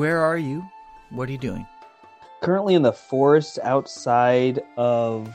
where 0.00 0.20
are 0.24 0.38
you? 0.38 0.66
What 1.10 1.28
are 1.28 1.32
you 1.32 1.36
doing? 1.38 1.66
Currently 2.40 2.74
in 2.74 2.80
the 2.82 2.92
forest 2.92 3.58
outside 3.62 4.62
of. 4.78 5.28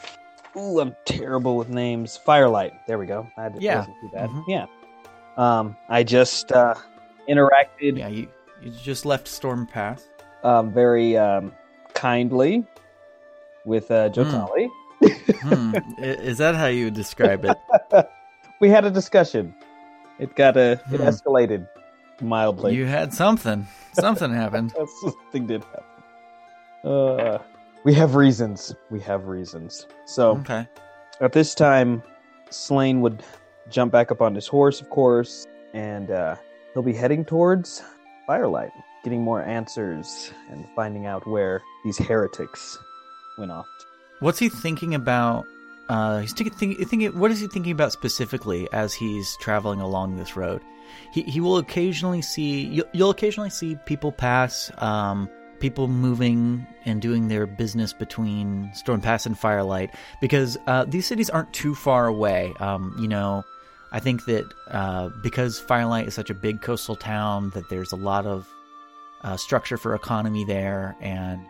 Ooh, 0.58 0.80
I'm 0.80 0.96
terrible 1.06 1.56
with 1.56 1.70
names. 1.70 2.18
Firelight. 2.18 2.74
There 2.88 2.98
we 2.98 3.06
go. 3.06 3.28
That 3.38 3.62
Yeah. 3.62 3.80
wasn't 3.80 3.96
too 4.02 4.10
bad. 4.12 4.30
Mhm. 4.32 4.44
Yeah. 4.48 4.66
Um, 5.38 5.78
I 5.88 6.02
just 6.04 6.52
uh, 6.52 6.74
interacted 7.30 8.00
Yeah, 8.00 8.08
you 8.08 8.28
you 8.64 8.72
just 8.72 9.06
left 9.06 9.28
Storm 9.28 9.68
Pass. 9.68 10.10
um, 10.44 10.72
very 10.72 11.16
um, 11.16 11.52
kindly 11.94 12.66
with 13.66 13.92
uh, 13.92 14.10
Jotali. 14.10 14.68
Hmm. 15.42 15.76
I- 16.00 16.18
Is 16.32 16.38
that 16.40 16.56
how 16.56 16.68
you 16.68 16.86
would 16.86 16.96
describe 16.96 17.46
it? 17.46 17.56
we 18.62 18.70
had 18.70 18.84
a 18.86 18.90
discussion. 18.92 19.54
It 20.18 20.36
got 20.36 20.58
a 20.58 20.72
it 20.72 20.80
Hmm. 20.88 20.96
escalated 21.04 21.68
mildly. 22.22 22.74
You 22.74 22.86
had 22.88 23.14
something. 23.14 23.68
Something 23.96 24.34
happened. 24.34 24.74
Something 25.02 25.48
did 25.48 25.64
happen. 25.64 26.90
Uh, 26.90 27.38
we 27.84 27.94
have 27.94 28.16
reasons. 28.16 28.76
We 28.90 29.00
have 29.02 29.26
reasons. 29.26 29.88
So 30.06 30.32
Okay. 30.38 30.68
at 31.22 31.32
this 31.34 31.56
time, 31.56 32.04
Slain 32.50 33.02
would 33.02 33.24
jump 33.70 33.92
back 33.92 34.12
up 34.12 34.22
on 34.22 34.36
his 34.36 34.48
horse, 34.48 34.82
of 34.82 34.90
course, 34.90 35.48
and 35.74 36.12
uh, 36.12 36.36
he'll 36.74 36.84
be 36.84 36.94
heading 36.94 37.26
towards 37.26 37.82
Firelight, 38.28 38.72
getting 39.04 39.22
more 39.24 39.42
answers 39.44 40.32
and 40.50 40.66
finding 40.76 41.06
out 41.06 41.28
where 41.28 41.62
these 41.84 41.98
heretics 41.98 42.78
went 43.38 43.52
off. 43.52 43.66
What's 44.20 44.40
he 44.40 44.50
thinking 44.50 44.94
about? 44.96 45.46
Uh, 45.88 46.20
he's 46.20 46.34
thinking, 46.34 46.76
thinking. 46.86 47.18
What 47.18 47.32
is 47.32 47.40
he 47.40 47.48
thinking 47.48 47.72
about 47.72 47.92
specifically 47.92 48.68
as 48.72 48.94
he's 48.94 49.38
traveling 49.38 49.82
along 49.82 50.16
this 50.16 50.36
road? 50.36 50.62
He 51.12 51.24
he 51.24 51.40
will 51.40 51.58
occasionally 51.58 52.22
see. 52.22 52.66
You'll, 52.66 52.88
you'll 52.94 53.10
occasionally 53.12 53.50
see 53.50 53.78
people 53.86 54.12
pass. 54.12 54.72
Um, 54.80 55.30
people 55.60 55.88
moving 55.88 56.68
and 56.86 57.02
doing 57.02 57.28
their 57.28 57.48
business 57.48 57.94
between 57.94 58.70
Storm 58.74 59.02
Pass 59.02 59.26
and 59.26 59.38
Firelight 59.38 59.90
because 60.22 60.58
uh, 60.68 60.86
these 60.86 61.06
cities 61.06 61.30
aren't 61.30 61.54
too 61.54 61.74
far 61.74 62.08
away. 62.08 62.54
Um, 62.60 62.96
you 63.00 63.08
know, 63.08 63.44
I 63.92 64.00
think 64.00 64.26
that 64.26 64.46
uh, 64.70 65.10
because 65.24 65.60
Firelight 65.60 66.08
is 66.08 66.14
such 66.14 66.30
a 66.30 66.34
big 66.34 66.62
coastal 66.62 66.96
town, 66.96 67.52
that 67.52 67.70
there's 67.70 67.92
a 67.92 67.96
lot 67.96 68.26
of 68.26 68.48
uh, 69.22 69.38
structure 69.38 69.78
for 69.78 69.96
economy 69.96 70.44
there, 70.46 70.96
and 71.00 71.42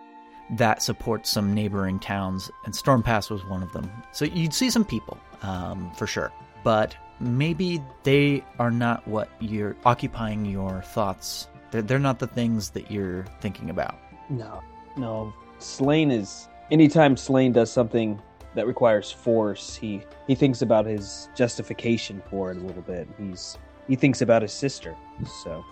that 0.51 0.81
supports 0.81 1.29
some 1.29 1.53
neighboring 1.53 1.99
towns, 1.99 2.51
and 2.65 2.75
Storm 2.75 3.01
Pass 3.01 3.29
was 3.29 3.43
one 3.45 3.63
of 3.63 3.71
them. 3.73 3.89
So 4.11 4.25
you'd 4.25 4.53
see 4.53 4.69
some 4.69 4.85
people, 4.85 5.17
um, 5.41 5.91
for 5.95 6.05
sure. 6.07 6.31
But 6.63 6.95
maybe 7.19 7.81
they 8.03 8.43
are 8.59 8.71
not 8.71 9.07
what 9.07 9.29
you're 9.39 9.75
occupying 9.85 10.45
your 10.45 10.81
thoughts. 10.81 11.47
They're, 11.71 11.81
they're 11.81 11.99
not 11.99 12.19
the 12.19 12.27
things 12.27 12.69
that 12.71 12.91
you're 12.91 13.25
thinking 13.41 13.69
about. 13.69 13.97
No, 14.29 14.61
no. 14.97 15.33
Slain 15.59 16.11
is 16.11 16.47
anytime 16.71 17.15
Slain 17.17 17.51
does 17.53 17.71
something 17.71 18.21
that 18.55 18.67
requires 18.67 19.11
force, 19.11 19.75
he 19.75 20.01
he 20.27 20.35
thinks 20.35 20.61
about 20.61 20.85
his 20.85 21.29
justification 21.35 22.21
for 22.29 22.51
it 22.51 22.57
a 22.57 22.61
little 22.61 22.81
bit. 22.81 23.07
He's 23.17 23.57
he 23.87 23.95
thinks 23.95 24.21
about 24.21 24.41
his 24.41 24.53
sister. 24.53 24.95
So 25.43 25.63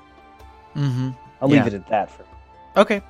Mm-hmm. 0.75 1.11
I'll 1.41 1.47
leave 1.49 1.61
Yeah. 1.61 1.67
it 1.67 1.73
at 1.75 1.87
that 1.89 2.09
for. 2.11 2.25
Okay, 2.77 3.01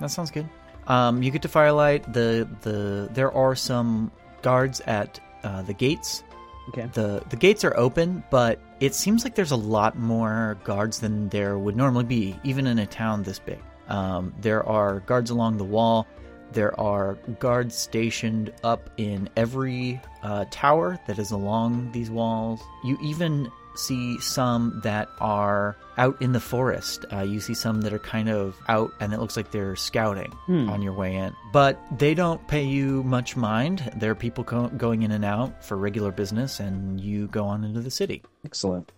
that 0.00 0.10
sounds 0.10 0.30
good. 0.30 0.48
Um, 0.86 1.22
you 1.22 1.30
get 1.30 1.42
to 1.42 1.48
Firelight. 1.48 2.12
The 2.12 2.48
the 2.62 3.08
there 3.12 3.32
are 3.32 3.54
some 3.54 4.10
guards 4.42 4.80
at 4.86 5.20
uh, 5.44 5.62
the 5.62 5.74
gates. 5.74 6.24
Okay. 6.68 6.88
the 6.92 7.22
The 7.28 7.36
gates 7.36 7.64
are 7.64 7.76
open, 7.76 8.22
but 8.30 8.60
it 8.80 8.94
seems 8.94 9.24
like 9.24 9.34
there's 9.34 9.50
a 9.50 9.56
lot 9.56 9.98
more 9.98 10.58
guards 10.64 11.00
than 11.00 11.28
there 11.28 11.58
would 11.58 11.76
normally 11.76 12.04
be, 12.04 12.38
even 12.44 12.66
in 12.66 12.78
a 12.78 12.86
town 12.86 13.22
this 13.22 13.38
big. 13.38 13.60
Um, 13.88 14.32
there 14.40 14.66
are 14.66 15.00
guards 15.00 15.30
along 15.30 15.58
the 15.58 15.64
wall. 15.64 16.06
There 16.52 16.78
are 16.78 17.14
guards 17.38 17.74
stationed 17.74 18.52
up 18.62 18.90
in 18.96 19.28
every 19.36 20.00
uh, 20.22 20.44
tower 20.50 21.00
that 21.06 21.18
is 21.18 21.30
along 21.30 21.90
these 21.92 22.10
walls. 22.10 22.60
You 22.84 22.98
even 23.02 23.50
see 23.74 24.18
some 24.20 24.80
that 24.82 25.08
are 25.20 25.76
out 25.98 26.20
in 26.22 26.32
the 26.32 26.40
forest. 26.40 27.04
Uh, 27.12 27.20
you 27.20 27.40
see 27.40 27.54
some 27.54 27.80
that 27.82 27.92
are 27.92 27.98
kind 27.98 28.28
of 28.28 28.56
out, 28.68 28.92
and 29.00 29.12
it 29.12 29.20
looks 29.20 29.36
like 29.36 29.50
they're 29.50 29.76
scouting 29.76 30.32
Hmm. 30.46 30.68
on 30.70 30.82
your 30.82 30.92
way 30.94 31.14
in. 31.14 31.34
But 31.52 31.78
they 31.98 32.14
don't 32.14 32.46
pay 32.48 32.62
you 32.64 33.02
much 33.02 33.36
mind. 33.36 33.92
There 33.96 34.10
are 34.10 34.14
people 34.14 34.44
go- 34.44 34.68
going 34.68 35.02
in 35.02 35.10
and 35.10 35.24
out 35.24 35.64
for 35.64 35.76
regular 35.76 36.10
business, 36.12 36.60
and 36.60 37.00
you 37.00 37.26
go 37.28 37.44
on 37.44 37.64
into 37.64 37.80
the 37.80 37.90
city. 37.90 38.22
Excellent. 38.44 38.90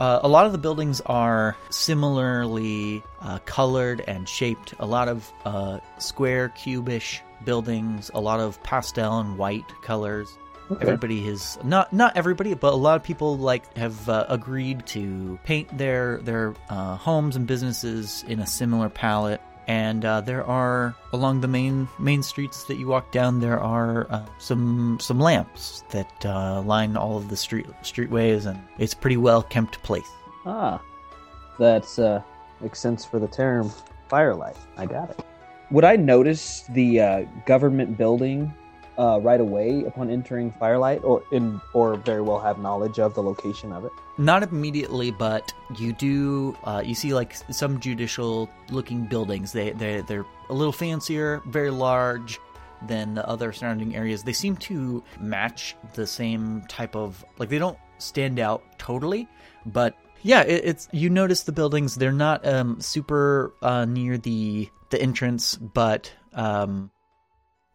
Uh, 0.00 0.18
a 0.22 0.28
lot 0.28 0.44
of 0.44 0.50
the 0.52 0.58
buildings 0.58 1.00
are 1.06 1.56
similarly 1.70 3.02
uh, 3.22 3.38
colored 3.46 4.02
and 4.08 4.28
shaped. 4.28 4.74
A 4.80 4.86
lot 4.86 5.08
of 5.08 5.32
uh, 5.44 5.78
square, 5.98 6.48
cubish 6.58 7.20
buildings. 7.44 8.10
A 8.14 8.20
lot 8.20 8.40
of 8.40 8.60
pastel 8.62 9.18
and 9.20 9.38
white 9.38 9.64
colors. 9.82 10.28
Okay. 10.70 10.82
Everybody 10.82 11.22
has 11.26 11.58
not 11.62 11.92
not 11.92 12.16
everybody, 12.16 12.54
but 12.54 12.72
a 12.72 12.76
lot 12.76 12.96
of 12.96 13.02
people 13.02 13.36
like 13.36 13.76
have 13.76 14.08
uh, 14.08 14.24
agreed 14.28 14.86
to 14.86 15.38
paint 15.44 15.76
their 15.76 16.18
their 16.18 16.54
uh, 16.70 16.96
homes 16.96 17.36
and 17.36 17.46
businesses 17.46 18.24
in 18.28 18.40
a 18.40 18.46
similar 18.46 18.88
palette. 18.88 19.42
And 19.66 20.04
uh, 20.04 20.20
there 20.20 20.44
are 20.44 20.94
along 21.12 21.40
the 21.40 21.48
main 21.48 21.88
main 21.98 22.22
streets 22.22 22.64
that 22.64 22.76
you 22.76 22.86
walk 22.86 23.12
down. 23.12 23.40
There 23.40 23.60
are 23.60 24.06
uh, 24.10 24.26
some 24.38 24.98
some 25.00 25.20
lamps 25.20 25.84
that 25.90 26.10
uh, 26.24 26.62
line 26.62 26.96
all 26.96 27.16
of 27.18 27.28
the 27.28 27.36
street 27.36 27.66
streetways, 27.82 28.46
and 28.46 28.58
it's 28.78 28.94
a 28.94 28.96
pretty 28.96 29.16
well 29.18 29.42
kept 29.42 29.82
place. 29.82 30.08
Ah, 30.46 30.80
that's 31.58 31.98
uh 31.98 32.22
makes 32.60 32.78
sense 32.78 33.04
for 33.04 33.18
the 33.18 33.28
term 33.28 33.70
firelight. 34.08 34.56
I 34.78 34.86
got 34.86 35.10
it. 35.10 35.24
Would 35.70 35.84
I 35.84 35.96
notice 35.96 36.64
the 36.70 37.00
uh, 37.00 37.22
government 37.46 37.96
building 37.98 38.52
uh, 38.98 39.20
right 39.22 39.40
away 39.40 39.84
upon 39.84 40.10
entering 40.10 40.52
firelight, 40.52 41.02
or 41.04 41.22
in 41.32 41.60
or 41.72 41.96
very 41.96 42.22
well 42.22 42.38
have 42.38 42.58
knowledge 42.58 42.98
of 42.98 43.14
the 43.14 43.22
location 43.22 43.72
of 43.72 43.84
it? 43.84 43.92
Not 44.18 44.42
immediately, 44.42 45.10
but 45.10 45.52
you 45.76 45.92
do. 45.92 46.56
Uh, 46.64 46.82
you 46.84 46.94
see, 46.94 47.14
like 47.14 47.34
some 47.50 47.80
judicial 47.80 48.48
looking 48.70 49.06
buildings. 49.06 49.52
They 49.52 49.70
they 49.70 50.02
they're 50.02 50.26
a 50.48 50.54
little 50.54 50.72
fancier, 50.72 51.42
very 51.46 51.70
large 51.70 52.40
than 52.86 53.14
the 53.14 53.26
other 53.28 53.52
surrounding 53.52 53.96
areas. 53.96 54.22
They 54.22 54.32
seem 54.32 54.56
to 54.58 55.02
match 55.18 55.76
the 55.94 56.06
same 56.06 56.62
type 56.68 56.94
of 56.94 57.24
like 57.38 57.48
they 57.48 57.58
don't 57.58 57.78
stand 57.98 58.38
out 58.38 58.62
totally, 58.78 59.28
but 59.66 59.96
yeah, 60.22 60.42
it, 60.42 60.64
it's 60.64 60.88
you 60.92 61.10
notice 61.10 61.42
the 61.42 61.52
buildings. 61.52 61.94
They're 61.94 62.12
not 62.12 62.46
um, 62.46 62.80
super 62.80 63.52
uh, 63.62 63.84
near 63.84 64.18
the 64.18 64.68
the 64.90 65.00
entrance, 65.00 65.56
but 65.56 66.12
um, 66.32 66.90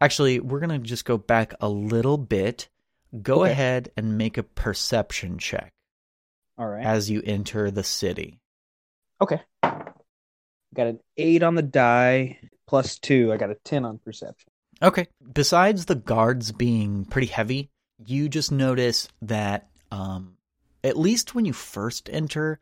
actually, 0.01 0.39
we're 0.39 0.59
gonna 0.59 0.79
just 0.79 1.05
go 1.05 1.17
back 1.17 1.53
a 1.59 1.69
little 1.69 2.17
bit. 2.17 2.69
Go 3.21 3.41
Okay. 3.41 3.51
ahead 3.51 3.91
and 3.97 4.17
make 4.17 4.37
a 4.37 4.43
perception 4.43 5.39
check 5.39 5.73
All 6.57 6.67
right. 6.67 6.85
as 6.85 7.09
you 7.09 7.23
enter 7.25 7.71
the 7.71 7.83
city. 7.83 8.39
Okay. 9.19 9.41
Got 9.63 10.87
an 10.87 10.99
eight 11.17 11.41
on 11.41 11.55
the 11.55 11.63
die, 11.63 12.39
plus 12.67 12.99
two. 12.99 13.33
I 13.33 13.37
got 13.37 13.49
a 13.49 13.55
ten 13.55 13.83
on 13.85 13.97
perception. 13.97 14.51
Okay. 14.81 15.07
Besides 15.33 15.85
the 15.85 15.95
guards 15.95 16.51
being 16.51 17.05
pretty 17.05 17.27
heavy, 17.27 17.71
you 18.05 18.29
just 18.29 18.51
notice 18.51 19.07
that 19.23 19.67
um, 19.91 20.37
at 20.83 20.95
least 20.97 21.33
when 21.33 21.45
you 21.45 21.53
first 21.53 22.07
enter, 22.13 22.59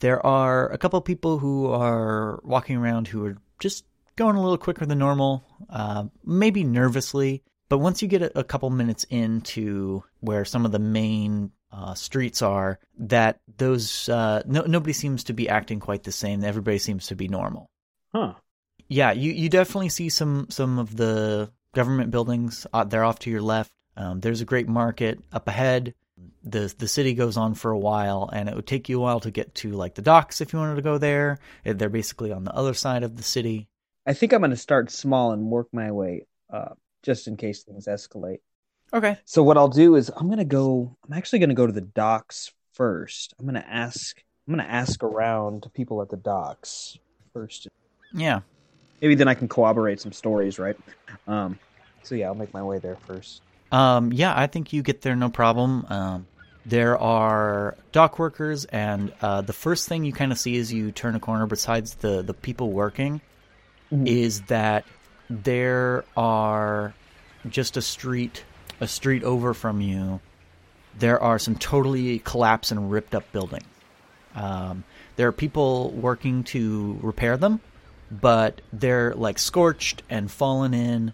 there 0.00 0.24
are 0.24 0.70
a 0.72 0.78
couple 0.78 0.98
people 1.02 1.38
who 1.38 1.66
are 1.70 2.40
walking 2.42 2.76
around 2.76 3.08
who 3.08 3.24
are 3.26 3.36
just 3.60 3.84
going 4.16 4.36
a 4.36 4.42
little 4.42 4.58
quicker 4.58 4.86
than 4.86 4.98
normal, 4.98 5.44
uh, 5.70 6.04
maybe 6.24 6.64
nervously. 6.64 7.42
But 7.68 7.78
once 7.78 8.02
you 8.02 8.08
get 8.08 8.22
a, 8.22 8.38
a 8.38 8.44
couple 8.44 8.70
minutes 8.70 9.04
into 9.10 10.04
where 10.20 10.44
some 10.44 10.64
of 10.64 10.72
the 10.72 10.78
main 10.78 11.50
uh, 11.72 11.94
streets 11.94 12.42
are, 12.42 12.78
that 12.98 13.40
those 13.56 14.08
uh, 14.08 14.42
no, 14.46 14.62
nobody 14.62 14.92
seems 14.92 15.24
to 15.24 15.32
be 15.32 15.48
acting 15.48 15.80
quite 15.80 16.04
the 16.04 16.12
same. 16.12 16.44
Everybody 16.44 16.78
seems 16.78 17.08
to 17.08 17.16
be 17.16 17.28
normal. 17.28 17.70
Huh. 18.14 18.34
Yeah, 18.86 19.12
you, 19.12 19.32
you 19.32 19.48
definitely 19.48 19.88
see 19.88 20.08
some 20.08 20.46
some 20.50 20.78
of 20.78 20.94
the 20.96 21.50
government 21.74 22.10
buildings. 22.10 22.66
Uh, 22.72 22.84
they're 22.84 23.04
off 23.04 23.18
to 23.20 23.30
your 23.30 23.42
left. 23.42 23.72
Um, 23.96 24.20
there's 24.20 24.40
a 24.40 24.44
great 24.44 24.68
market 24.68 25.18
up 25.32 25.48
ahead. 25.48 25.94
the 26.42 26.72
The 26.78 26.88
city 26.88 27.14
goes 27.14 27.36
on 27.36 27.54
for 27.54 27.70
a 27.70 27.78
while, 27.78 28.28
and 28.32 28.48
it 28.48 28.54
would 28.54 28.66
take 28.66 28.88
you 28.88 28.98
a 28.98 29.02
while 29.02 29.20
to 29.20 29.30
get 29.30 29.54
to 29.56 29.72
like 29.72 29.94
the 29.94 30.02
docks 30.02 30.40
if 30.40 30.52
you 30.52 30.58
wanted 30.58 30.76
to 30.76 30.82
go 30.82 30.98
there. 30.98 31.38
They're 31.64 31.88
basically 31.88 32.30
on 32.30 32.44
the 32.44 32.54
other 32.54 32.74
side 32.74 33.02
of 33.02 33.16
the 33.16 33.22
city. 33.22 33.68
I 34.06 34.12
think 34.12 34.32
I'm 34.32 34.40
going 34.40 34.50
to 34.50 34.56
start 34.56 34.90
small 34.90 35.32
and 35.32 35.50
work 35.50 35.68
my 35.72 35.90
way 35.92 36.26
up, 36.52 36.78
just 37.02 37.26
in 37.26 37.36
case 37.36 37.62
things 37.62 37.86
escalate. 37.86 38.40
Okay. 38.92 39.18
So 39.24 39.42
what 39.42 39.56
I'll 39.56 39.68
do 39.68 39.96
is 39.96 40.10
I'm 40.16 40.26
going 40.26 40.38
to 40.38 40.44
go. 40.44 40.96
I'm 41.06 41.12
actually 41.14 41.38
going 41.38 41.48
to 41.48 41.54
go 41.54 41.66
to 41.66 41.72
the 41.72 41.80
docks 41.80 42.52
first. 42.74 43.34
I'm 43.38 43.46
going 43.46 43.60
to 43.60 43.68
ask. 43.68 44.22
I'm 44.46 44.54
going 44.54 44.66
to 44.66 44.72
ask 44.72 45.02
around 45.02 45.62
to 45.62 45.70
people 45.70 46.02
at 46.02 46.10
the 46.10 46.16
docks 46.18 46.98
first. 47.32 47.68
Yeah. 48.12 48.40
Maybe 49.00 49.14
then 49.14 49.28
I 49.28 49.34
can 49.34 49.48
corroborate 49.48 50.00
some 50.00 50.12
stories, 50.12 50.58
right? 50.58 50.76
Um, 51.26 51.58
so 52.02 52.14
yeah, 52.14 52.26
I'll 52.26 52.34
make 52.34 52.52
my 52.52 52.62
way 52.62 52.78
there 52.78 52.96
first. 53.06 53.40
Um, 53.72 54.12
yeah, 54.12 54.32
I 54.36 54.46
think 54.46 54.72
you 54.72 54.82
get 54.82 55.00
there 55.00 55.16
no 55.16 55.30
problem. 55.30 55.86
Um, 55.88 56.26
there 56.66 56.98
are 56.98 57.76
dock 57.92 58.18
workers, 58.18 58.64
and 58.66 59.12
uh, 59.20 59.40
the 59.42 59.52
first 59.52 59.88
thing 59.88 60.04
you 60.04 60.12
kind 60.12 60.30
of 60.32 60.38
see 60.38 60.58
as 60.58 60.72
you 60.72 60.92
turn 60.92 61.14
a 61.14 61.20
corner, 61.20 61.46
besides 61.46 61.94
the 61.94 62.22
the 62.22 62.34
people 62.34 62.70
working, 62.70 63.20
is 63.90 64.42
that 64.42 64.84
there 65.30 66.04
are 66.16 66.94
just 67.48 67.76
a 67.76 67.82
street 67.82 68.44
a 68.80 68.88
street 68.88 69.22
over 69.22 69.54
from 69.54 69.80
you 69.80 70.20
there 70.98 71.20
are 71.22 71.38
some 71.38 71.54
totally 71.56 72.18
collapsed 72.20 72.72
and 72.72 72.90
ripped 72.90 73.14
up 73.14 73.30
buildings 73.32 73.64
um, 74.34 74.82
there 75.16 75.28
are 75.28 75.32
people 75.32 75.90
working 75.90 76.42
to 76.44 76.98
repair 77.02 77.36
them 77.36 77.60
but 78.10 78.60
they're 78.72 79.14
like 79.14 79.38
scorched 79.38 80.02
and 80.10 80.30
fallen 80.30 80.74
in 80.74 81.12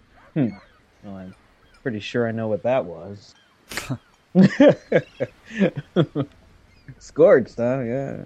Well, 1.03 1.15
I'm 1.15 1.35
pretty 1.83 1.99
sure 1.99 2.27
I 2.27 2.31
know 2.31 2.47
what 2.47 2.63
that 2.63 2.85
was. 2.85 3.33
Scorched, 6.99 7.57
huh? 7.57 7.79
Yeah. 7.79 8.17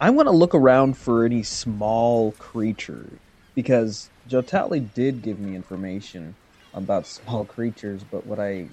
I 0.00 0.10
want 0.10 0.26
to 0.28 0.32
look 0.32 0.54
around 0.54 0.96
for 0.96 1.24
any 1.24 1.42
small 1.42 2.32
creatures 2.32 3.18
because 3.54 4.10
Jotali 4.28 4.92
did 4.94 5.22
give 5.22 5.38
me 5.38 5.54
information 5.54 6.34
about 6.74 7.06
small 7.06 7.44
creatures, 7.44 8.04
but 8.04 8.26
what 8.26 8.38
I 8.38 8.68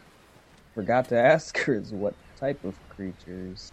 forgot 0.75 1.09
to 1.09 1.17
ask 1.19 1.57
her 1.59 1.75
is 1.75 1.91
what 1.93 2.15
type 2.39 2.63
of 2.63 2.75
creatures 2.89 3.71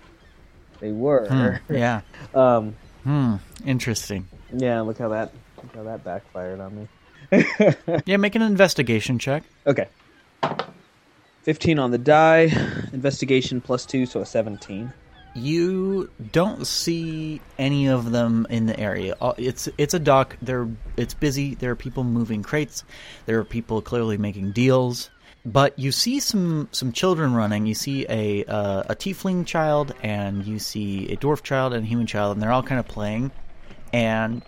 they 0.81 0.93
were. 0.93 1.61
Hmm, 1.69 1.75
yeah 1.75 2.01
um, 2.35 2.75
hmm 3.05 3.37
interesting 3.67 4.29
yeah, 4.57 4.81
look 4.83 4.99
how 4.99 5.09
that 5.09 5.33
look 5.63 5.75
how 5.75 5.85
that 5.85 6.05
backfired 6.05 6.61
on 6.61 6.77
me. 6.77 6.89
yeah 8.07 8.17
make 8.17 8.35
an 8.35 8.43
investigation 8.43 9.19
check 9.19 9.45
Okay. 9.67 9.89
15 11.45 11.79
on 11.79 11.91
the 11.91 11.99
die. 11.99 12.51
Investigation 12.93 13.61
plus 13.61 13.85
2, 13.85 14.07
so 14.07 14.21
a 14.21 14.27
17. 14.27 14.93
You 15.35 16.11
don't 16.33 16.67
see 16.67 17.41
any 17.59 17.89
of 17.89 18.13
them 18.13 18.47
in 18.51 18.67
the 18.67 18.79
area. 18.79 19.17
Uh, 19.21 19.35
It's 19.37 19.69
it's 19.79 19.95
a 19.95 19.99
dock. 19.99 20.37
There 20.41 20.69
it's 20.97 21.15
busy. 21.15 21.55
There 21.55 21.73
are 21.73 21.77
people 21.77 22.05
moving 22.05 22.43
crates. 22.43 22.85
There 23.27 23.39
are 23.39 23.45
people 23.45 23.83
clearly 23.83 24.17
making 24.17 24.53
deals. 24.53 25.11
But 25.45 25.79
you 25.79 25.93
see 25.93 26.21
some 26.21 26.69
some 26.73 26.93
children 26.93 27.35
running. 27.35 27.67
You 27.67 27.75
see 27.75 28.07
a 28.09 28.45
uh, 28.45 28.85
a 28.89 28.95
tiefling 28.95 29.47
child 29.47 29.93
and 30.03 30.47
you 30.47 30.59
see 30.59 31.09
a 31.13 31.17
dwarf 31.17 31.43
child 31.43 31.75
and 31.75 31.85
a 31.85 31.87
human 31.87 32.07
child, 32.07 32.37
and 32.37 32.43
they're 32.43 32.53
all 32.53 32.63
kind 32.63 32.79
of 32.79 32.89
playing. 32.89 33.31
And 33.93 34.43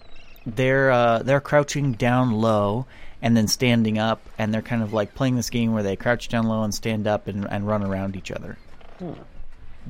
they're 0.47 0.91
uh, 0.91 1.19
they're 1.19 1.41
crouching 1.41 1.93
down 1.93 2.33
low 2.33 2.87
and 3.21 3.37
then 3.37 3.49
standing 3.49 3.99
up, 3.99 4.21
and 4.39 4.55
they're 4.55 4.63
kind 4.63 4.83
of 4.83 4.93
like 4.93 5.15
playing 5.15 5.37
this 5.37 5.51
game 5.51 5.73
where 5.73 5.83
they 5.83 5.97
crouch 5.97 6.29
down 6.29 6.47
low 6.47 6.63
and 6.63 6.75
stand 6.75 7.07
up 7.07 7.27
and, 7.27 7.47
and 7.51 7.67
run 7.67 7.83
around 7.83 8.15
each 8.15 8.31
other. 8.31 8.57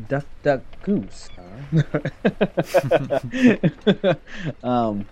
Duck, 0.08 0.24
duck, 0.42 0.60
goose. 0.82 1.28
Huh? 1.72 1.82
um, 4.62 5.06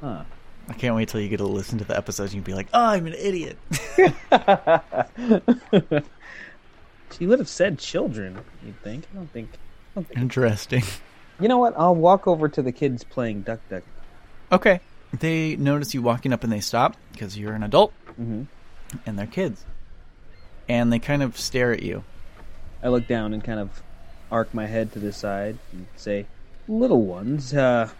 huh. 0.00 0.22
I 0.68 0.72
can't 0.74 0.94
wait 0.94 1.08
till 1.08 1.20
you 1.20 1.28
get 1.28 1.38
to 1.38 1.46
listen 1.46 1.78
to 1.78 1.84
the 1.84 1.96
episodes 1.96 2.32
and 2.32 2.36
you'll 2.40 2.44
be 2.46 2.54
like, 2.54 2.68
"Oh, 2.74 2.84
I'm 2.84 3.06
an 3.06 3.14
idiot." 3.14 3.56
She 7.18 7.26
would 7.26 7.38
have 7.38 7.48
said 7.48 7.78
children, 7.78 8.38
you'd 8.64 8.80
think. 8.82 9.04
I 9.12 9.16
don't 9.16 9.32
think. 9.32 9.48
I 9.52 9.56
don't 9.94 10.06
think. 10.06 10.20
Interesting. 10.20 10.82
You 11.40 11.48
know 11.48 11.56
what? 11.58 11.72
I'll 11.76 11.94
walk 11.94 12.28
over 12.28 12.48
to 12.50 12.60
the 12.62 12.70
kids 12.70 13.02
playing 13.02 13.42
duck, 13.42 13.60
duck. 13.70 13.82
Okay. 14.52 14.80
They 15.18 15.56
notice 15.56 15.94
you 15.94 16.02
walking 16.02 16.32
up 16.34 16.44
and 16.44 16.52
they 16.52 16.60
stop 16.60 16.96
because 17.12 17.38
you're 17.38 17.54
an 17.54 17.62
adult 17.62 17.92
Mhm. 18.20 18.46
and 19.06 19.18
they're 19.18 19.26
kids. 19.26 19.64
And 20.68 20.92
they 20.92 20.98
kind 20.98 21.22
of 21.22 21.38
stare 21.38 21.72
at 21.72 21.82
you. 21.82 22.04
I 22.82 22.88
look 22.88 23.06
down 23.08 23.32
and 23.32 23.42
kind 23.42 23.58
of 23.58 23.82
arc 24.30 24.52
my 24.54 24.66
head 24.66 24.92
to 24.92 24.98
the 24.98 25.12
side 25.12 25.58
and 25.72 25.86
say, 25.96 26.26
Little 26.66 27.02
ones, 27.02 27.54
uh, 27.54 27.90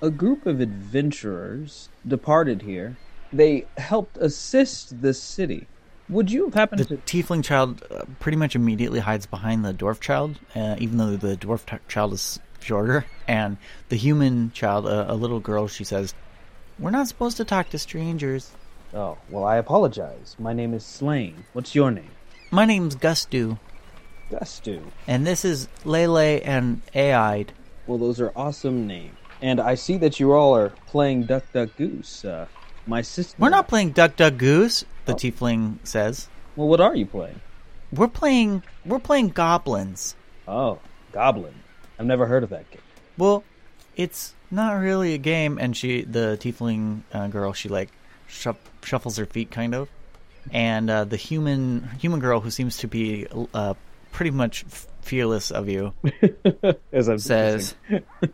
a 0.00 0.10
group 0.10 0.46
of 0.46 0.60
adventurers 0.60 1.88
departed 2.06 2.62
here. 2.62 2.96
They 3.32 3.66
helped 3.76 4.16
assist 4.18 5.02
the 5.02 5.12
city. 5.12 5.66
Would 6.08 6.30
you 6.30 6.44
have 6.44 6.54
happened 6.54 6.80
The 6.80 6.84
to. 6.84 6.96
The 6.96 7.02
tiefling 7.02 7.42
child 7.42 7.82
uh, 7.90 8.04
pretty 8.20 8.36
much 8.36 8.54
immediately 8.54 9.00
hides 9.00 9.26
behind 9.26 9.64
the 9.64 9.72
dwarf 9.72 10.00
child, 10.00 10.38
uh, 10.54 10.76
even 10.78 10.98
though 10.98 11.16
the 11.16 11.36
dwarf 11.36 11.64
t- 11.66 11.78
child 11.88 12.12
is 12.12 12.38
shorter. 12.60 13.06
And 13.26 13.56
the 13.88 13.96
human 13.96 14.52
child, 14.52 14.86
uh, 14.86 15.06
a 15.08 15.14
little 15.14 15.40
girl, 15.40 15.66
she 15.66 15.82
says, 15.82 16.14
We're 16.78 16.90
not 16.90 17.08
supposed 17.08 17.38
to 17.38 17.44
talk 17.44 17.70
to 17.70 17.78
strangers. 17.78 18.52
Oh, 18.92 19.16
well, 19.30 19.44
I 19.44 19.56
apologize. 19.56 20.36
My 20.38 20.52
name 20.52 20.74
is 20.74 20.84
Slain. 20.84 21.46
What's 21.54 21.74
your 21.74 21.90
name? 21.90 22.10
My 22.50 22.66
name's 22.66 22.94
Gustu, 22.94 23.58
Gustu. 24.30 24.82
and 25.06 25.26
this 25.26 25.44
is 25.44 25.68
Lele 25.84 26.40
and 26.44 26.82
Aide. 26.94 27.52
Well, 27.86 27.98
those 27.98 28.20
are 28.20 28.32
awesome 28.34 28.86
names. 28.86 29.14
And 29.42 29.60
I 29.60 29.74
see 29.74 29.98
that 29.98 30.18
you 30.18 30.32
all 30.32 30.56
are 30.56 30.70
playing 30.86 31.24
Duck 31.24 31.44
Duck 31.52 31.70
Goose. 31.76 32.24
Uh, 32.24 32.46
my 32.86 33.02
sister. 33.02 33.36
We're 33.38 33.50
not 33.50 33.68
playing 33.68 33.90
Duck 33.90 34.16
Duck 34.16 34.36
Goose, 34.38 34.84
the 35.04 35.12
tiefling 35.14 35.78
says. 35.86 36.28
Well, 36.56 36.68
what 36.68 36.80
are 36.80 36.94
you 36.94 37.04
playing? 37.06 37.40
We're 37.92 38.08
playing 38.08 38.62
we're 38.86 38.98
playing 39.00 39.30
goblins. 39.30 40.16
Oh, 40.48 40.78
Goblin. 41.12 41.54
I've 41.98 42.06
never 42.06 42.26
heard 42.26 42.42
of 42.42 42.50
that 42.50 42.70
game. 42.70 42.82
Well, 43.16 43.44
it's 43.96 44.34
not 44.50 44.72
really 44.72 45.14
a 45.14 45.18
game, 45.18 45.58
and 45.58 45.76
she, 45.76 46.02
the 46.02 46.36
tiefling 46.40 47.02
uh, 47.12 47.28
girl, 47.28 47.52
she 47.52 47.68
like 47.68 47.90
shuff, 48.26 48.56
shuffles 48.82 49.16
her 49.16 49.26
feet, 49.26 49.50
kind 49.50 49.74
of, 49.74 49.88
and 50.52 50.90
uh, 50.90 51.04
the 51.04 51.16
human 51.16 51.88
human 52.00 52.18
girl, 52.20 52.40
who 52.40 52.50
seems 52.50 52.78
to 52.78 52.88
be 52.88 53.26
uh, 53.54 53.74
pretty 54.14 54.30
much 54.30 54.64
fearless 55.02 55.50
of 55.50 55.68
you, 55.68 55.92
As 56.92 57.08
I'm 57.08 57.18
says, 57.18 57.74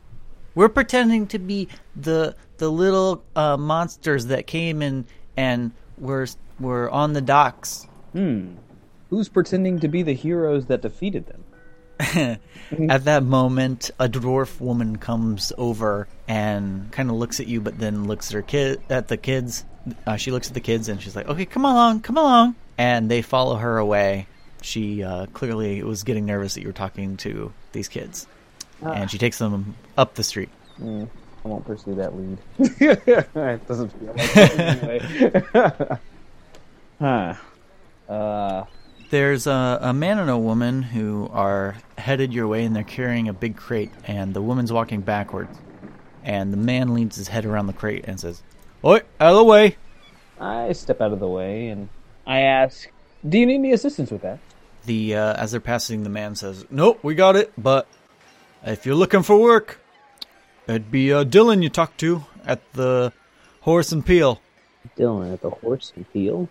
"We're 0.55 0.69
pretending 0.69 1.27
to 1.29 1.41
be 1.41 1.69
the 1.97 2.37
the 2.59 2.71
little 2.71 3.25
uh, 3.35 3.57
monsters 3.57 4.27
that 4.27 4.47
came 4.47 4.83
in 4.83 5.07
and 5.37 5.73
were 5.99 6.29
were 6.61 6.89
on 6.91 7.15
the 7.15 7.21
docks." 7.21 7.89
Hmm. 8.13 8.55
Who's 9.09 9.29
pretending 9.29 9.81
to 9.81 9.89
be 9.89 10.05
the 10.05 10.13
heroes 10.13 10.67
that 10.67 10.83
defeated 10.83 11.27
them? 11.27 11.45
At 12.89 13.05
that 13.05 13.25
moment, 13.25 13.91
a 13.99 14.09
dwarf 14.09 14.61
woman 14.61 14.97
comes 14.97 15.53
over 15.59 16.07
and 16.29 16.93
kind 16.93 17.11
of 17.11 17.17
looks 17.17 17.41
at 17.41 17.49
you, 17.49 17.61
but 17.61 17.79
then 17.79 18.07
looks 18.07 18.31
at 18.31 18.35
her 18.35 18.43
kid 18.43 18.81
at 18.89 19.09
the 19.09 19.17
kids. 19.17 19.65
Uh, 20.07 20.17
she 20.17 20.31
looks 20.31 20.49
at 20.49 20.55
the 20.55 20.61
kids 20.61 20.89
and 20.89 21.03
she's 21.03 21.17
like, 21.17 21.27
"Okay, 21.27 21.47
come 21.47 21.65
along, 21.65 22.01
come 22.03 22.19
along," 22.19 22.55
and 22.79 23.11
they 23.11 23.23
follow 23.23 23.57
her 23.57 23.79
away. 23.79 24.27
She 24.63 25.03
uh, 25.03 25.27
clearly 25.27 25.83
was 25.83 26.05
getting 26.05 26.27
nervous 26.27 26.55
that 26.55 26.61
you 26.61 26.67
were 26.67 26.73
talking 26.73 27.17
to 27.19 27.53
these 27.73 27.89
kids, 27.89 28.27
and 28.83 29.11
she 29.11 29.19
takes 29.19 29.39
them 29.39 29.75
up 29.97 30.15
the 30.15 30.25
street. 30.25 30.51
I 30.83 31.49
won't 31.49 31.65
pursue 31.65 31.95
that 31.95 32.15
lead. 32.17 32.39
it 32.59 33.67
doesn't 33.67 33.89
feel 33.91 34.15
like 34.15 34.37
it 34.37 34.61
anyway. 34.61 35.99
huh. 36.99 37.35
Uh, 38.13 38.65
There's 39.11 39.47
a, 39.47 39.79
a 39.81 39.93
man 39.95 40.19
and 40.19 40.29
a 40.29 40.37
woman 40.39 40.83
who 40.83 41.31
are 41.33 41.77
headed 41.97 42.33
your 42.33 42.47
way, 42.47 42.65
and 42.65 42.77
they're 42.77 42.83
carrying 42.83 43.29
a 43.29 43.33
big 43.33 43.57
crate. 43.57 43.91
And 44.05 44.35
the 44.35 44.43
woman's 44.43 44.73
walking 44.73 45.01
backwards, 45.01 45.59
and 46.25 46.53
the 46.53 46.59
man 46.59 46.93
leans 46.93 47.17
his 47.17 47.29
head 47.29 47.47
around 47.47 47.69
the 47.69 47.73
crate 47.73 48.05
and 48.07 48.21
says, 48.21 48.43
"Oi, 48.85 48.97
out 49.19 49.31
of 49.33 49.37
the 49.37 49.45
way!" 49.45 49.77
I 50.39 50.73
step 50.73 51.01
out 51.01 51.13
of 51.13 51.21
the 51.21 51.29
way 51.29 51.69
and 51.69 51.89
I 52.27 52.41
ask, 52.41 52.91
"Do 53.29 53.39
you 53.39 53.47
need 53.47 53.57
any 53.57 53.73
assistance 53.73 54.11
with 54.11 54.23
that?" 54.23 54.39
The 54.87 55.17
uh, 55.17 55.35
as 55.35 55.51
they're 55.51 55.61
passing, 55.61 56.03
the 56.03 56.11
man 56.11 56.35
says, 56.35 56.65
"Nope, 56.71 57.01
we 57.03 57.15
got 57.15 57.37
it. 57.37 57.53
But 57.59 57.87
if 58.65 58.87
you're 58.87 58.95
looking 58.95 59.23
for 59.23 59.41
work, 59.41 59.81
it'd 60.67 60.91
be 60.91 61.13
uh, 61.13 61.25
Dylan 61.25 61.63
you 61.63 61.69
talk 61.69 61.97
to 61.99 62.25
at 62.45 62.61
the 62.73 63.13
Horse 63.63 63.93
and 63.93 64.05
Peel." 64.05 64.41
Dylan 64.97 65.33
at 65.33 65.41
the 65.41 65.51
horse 65.51 65.93
and 65.97 66.11
peel. 66.13 66.49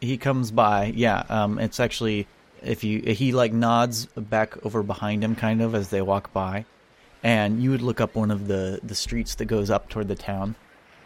He 0.00 0.16
comes 0.16 0.50
by. 0.50 0.92
Yeah, 0.94 1.24
um, 1.28 1.58
it's 1.58 1.80
actually 1.80 2.26
if 2.62 2.84
you 2.84 3.00
he 3.00 3.32
like 3.32 3.52
nods 3.52 4.06
back 4.06 4.64
over 4.64 4.82
behind 4.82 5.22
him, 5.22 5.34
kind 5.34 5.62
of 5.62 5.74
as 5.74 5.88
they 5.88 6.02
walk 6.02 6.32
by, 6.32 6.64
and 7.22 7.62
you 7.62 7.70
would 7.70 7.82
look 7.82 8.00
up 8.00 8.14
one 8.14 8.30
of 8.30 8.48
the 8.48 8.80
the 8.82 8.94
streets 8.94 9.34
that 9.36 9.46
goes 9.46 9.70
up 9.70 9.88
toward 9.88 10.08
the 10.08 10.14
town. 10.14 10.56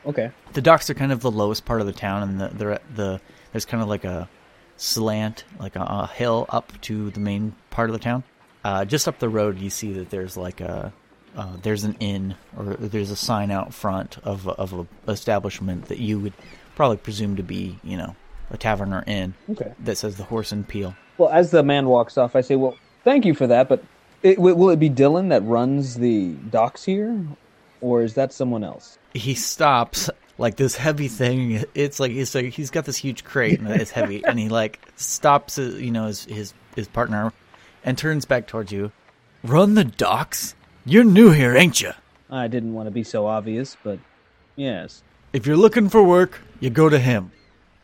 Okay. 0.07 0.31
The 0.53 0.63
docks 0.63 0.89
are 0.91 0.95
kind 0.95 1.13
of 1.13 1.21
the 1.21 1.31
lowest 1.31 1.65
part 1.65 1.81
of 1.81 1.87
the 1.87 1.93
town, 1.93 2.23
and 2.23 2.41
the 2.41 2.49
the, 2.49 2.81
the 2.95 3.21
there's 3.53 3.65
kind 3.65 3.83
of 3.83 3.89
like 3.89 4.05
a 4.05 4.29
slant, 4.79 5.45
like 5.61 5.77
a, 5.77 5.81
a 5.83 6.07
hill 6.15 6.47
up 6.49 6.73
to 6.83 7.11
the 7.11 7.21
main 7.21 7.55
part 7.71 7.91
of 7.91 7.93
the 7.93 7.99
town. 8.01 8.25
Uh, 8.65 8.85
just 8.85 9.07
up 9.07 9.19
the 9.19 9.29
road, 9.29 9.59
you 9.59 9.69
see 9.71 9.93
that 9.95 10.11
there's 10.11 10.37
like 10.37 10.61
a 10.61 10.93
uh, 11.37 11.57
there's 11.63 11.85
an 11.85 11.95
inn 12.01 12.35
or 12.57 12.65
there's 12.65 13.11
a 13.11 13.17
sign 13.17 13.51
out 13.51 13.75
front 13.75 14.19
of 14.25 14.49
of 14.49 14.73
a 14.73 15.11
establishment 15.11 15.87
that 15.87 15.99
you 15.99 16.19
would 16.19 16.33
probably 16.75 16.97
presume 16.97 17.37
to 17.37 17.43
be 17.43 17.79
you 17.85 17.97
know 17.97 18.17
a 18.51 18.57
tavern 18.57 18.93
or 18.95 19.05
inn 19.07 19.35
Okay. 19.51 19.73
that 19.81 19.97
says 19.99 20.17
the 20.17 20.25
Horse 20.25 20.53
and 20.53 20.67
Peel. 20.67 20.95
Well, 21.19 21.29
as 21.29 21.51
the 21.51 21.63
man 21.63 21.87
walks 21.89 22.17
off, 22.17 22.35
I 22.35 22.41
say, 22.41 22.57
"Well, 22.57 22.77
thank 23.05 23.25
you 23.27 23.35
for 23.35 23.47
that, 23.49 23.69
but 23.69 23.83
it, 24.23 24.39
will 24.39 24.71
it 24.71 24.79
be 24.79 24.89
Dylan 24.91 25.29
that 25.29 25.43
runs 25.45 25.95
the 25.97 26.31
docks 26.51 26.83
here, 26.85 27.21
or 27.81 28.03
is 28.03 28.15
that 28.15 28.33
someone 28.33 28.65
else?" 28.65 28.99
He 29.15 29.35
stops 29.35 30.09
like 30.39 30.57
this 30.57 30.77
heavy 30.77 31.09
thing. 31.09 31.65
It's 31.75 32.01
like 32.01 32.13
it's 32.13 32.35
like 32.35 32.53
he's 32.55 32.71
got 32.71 32.85
this 32.85 32.97
huge 32.97 33.25
crate 33.25 33.59
and 33.59 33.69
it's 33.69 33.91
heavy, 33.91 34.25
and 34.25 34.39
he 34.39 34.49
like 34.49 34.81
stops, 34.97 35.59
uh, 35.59 35.63
you 35.63 35.91
know, 35.91 36.07
his 36.07 36.25
his 36.25 36.55
his 36.77 36.89
partner, 36.89 37.33
and 37.85 37.99
turns 37.99 38.25
back 38.25 38.47
towards 38.47 38.73
you. 38.73 38.93
Run 39.43 39.75
the 39.75 39.85
docks? 39.85 40.55
You're 40.85 41.05
new 41.05 41.31
here, 41.31 41.57
ain't 41.57 41.81
you? 41.81 41.93
I 42.31 42.49
didn't 42.49 42.75
want 42.75 42.87
to 42.87 42.91
be 42.91 43.05
so 43.05 43.27
obvious, 43.27 43.77
but 43.83 43.99
yes. 44.57 45.03
If 45.33 45.47
you're 45.47 45.57
looking 45.57 45.89
for 45.89 46.03
work, 46.03 46.41
you 46.61 46.71
go 46.71 46.89
to 46.89 46.99
him. 46.99 47.33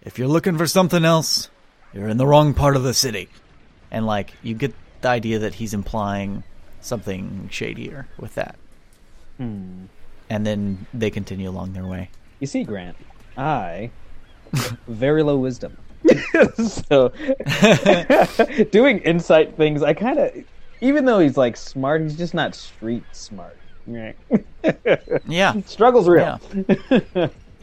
If 0.03 0.19
you're 0.19 0.29
looking 0.29 0.57
for 0.57 0.67
something 0.67 1.05
else, 1.05 1.51
you're 1.93 2.09
in 2.09 2.17
the 2.17 2.27
wrong 2.27 2.55
part 2.55 2.77
of 2.77 2.83
the 2.83 2.95
city. 2.95 3.29
And 3.91 4.07
like 4.07 4.33
you 4.43 4.55
get 4.55 4.75
the 5.01 5.09
idea 5.09 5.39
that 5.41 5.55
he's 5.55 5.75
implying 5.75 6.45
something 6.81 7.49
shadier 7.51 8.09
with 8.19 8.35
that. 8.35 8.57
Hmm. 9.39 9.87
And 10.31 10.47
then 10.47 10.87
they 10.93 11.11
continue 11.11 11.49
along 11.49 11.73
their 11.75 11.87
way. 11.87 12.11
You 12.45 12.49
see, 12.49 12.63
Grant, 12.63 12.99
I 13.39 13.91
very 14.87 15.23
low 15.23 15.39
wisdom. 15.39 15.79
so 16.69 17.09
doing 18.71 18.99
insight 18.99 19.57
things, 19.57 19.83
I 19.83 19.95
kind 19.95 20.19
of, 20.19 20.45
even 20.83 21.07
though 21.07 21.21
he's 21.21 21.39
like 21.39 21.57
smart, 21.57 22.03
he's 22.03 22.19
just 22.19 22.35
not 22.35 22.55
street 22.55 23.05
smart. 23.13 23.57
Right? 23.87 24.15
Yeah. 25.27 25.55
Struggles 25.63 26.07
real. 26.07 26.39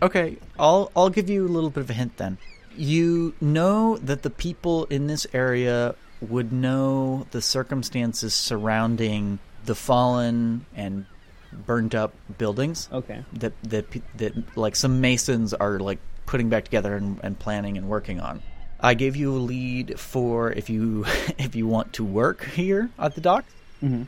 Okay, 0.01 0.37
I'll 0.57 0.91
I'll 0.95 1.11
give 1.11 1.29
you 1.29 1.45
a 1.45 1.51
little 1.53 1.69
bit 1.69 1.81
of 1.81 1.91
a 1.91 1.93
hint 1.93 2.17
then. 2.17 2.39
You 2.75 3.35
know 3.39 3.97
that 3.97 4.23
the 4.23 4.31
people 4.31 4.85
in 4.85 5.05
this 5.05 5.27
area 5.31 5.93
would 6.21 6.51
know 6.51 7.27
the 7.29 7.41
circumstances 7.43 8.33
surrounding 8.33 9.37
the 9.63 9.75
fallen 9.75 10.65
and 10.75 11.05
burnt 11.51 11.95
up 11.95 12.13
buildings 12.37 12.89
okay. 12.91 13.23
that 13.33 13.53
that 13.63 13.85
that 14.15 14.57
like 14.57 14.75
some 14.75 15.01
masons 15.01 15.53
are 15.53 15.79
like 15.79 15.99
putting 16.25 16.49
back 16.49 16.63
together 16.63 16.95
and, 16.95 17.19
and 17.23 17.37
planning 17.37 17.77
and 17.77 17.89
working 17.89 18.19
on. 18.19 18.41
I 18.79 18.93
gave 18.93 19.15
you 19.15 19.33
a 19.33 19.37
lead 19.37 19.99
for 19.99 20.51
if 20.51 20.69
you 20.69 21.05
if 21.37 21.55
you 21.55 21.67
want 21.67 21.93
to 21.93 22.05
work 22.05 22.45
here 22.45 22.89
at 22.97 23.15
the 23.15 23.21
dock. 23.21 23.45
Mhm. 23.81 24.07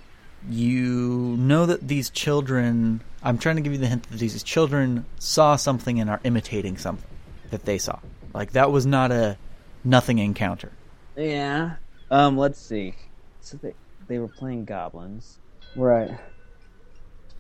You 0.50 1.36
know 1.38 1.66
that 1.66 1.88
these 1.88 2.10
children. 2.10 3.02
I'm 3.22 3.38
trying 3.38 3.56
to 3.56 3.62
give 3.62 3.72
you 3.72 3.78
the 3.78 3.88
hint 3.88 4.10
that 4.10 4.20
these 4.20 4.44
children 4.44 5.06
saw 5.18 5.56
something 5.56 6.00
and 6.00 6.10
are 6.10 6.20
imitating 6.26 6.78
something 6.78 7.10
that 7.52 7.64
they 7.64 7.78
saw. 7.78 8.00
Like 8.34 8.52
that 8.52 8.72
was 8.72 8.86
not 8.86 9.12
a 9.12 9.38
nothing 9.84 10.18
encounter. 10.18 10.72
Yeah. 11.16 11.76
Um. 12.12 12.38
Let's 12.38 12.60
see. 12.60 12.96
So 13.42 13.58
they 13.58 13.74
they 14.08 14.20
were 14.20 14.28
playing 14.28 14.66
goblins, 14.66 15.40
right? 15.76 16.12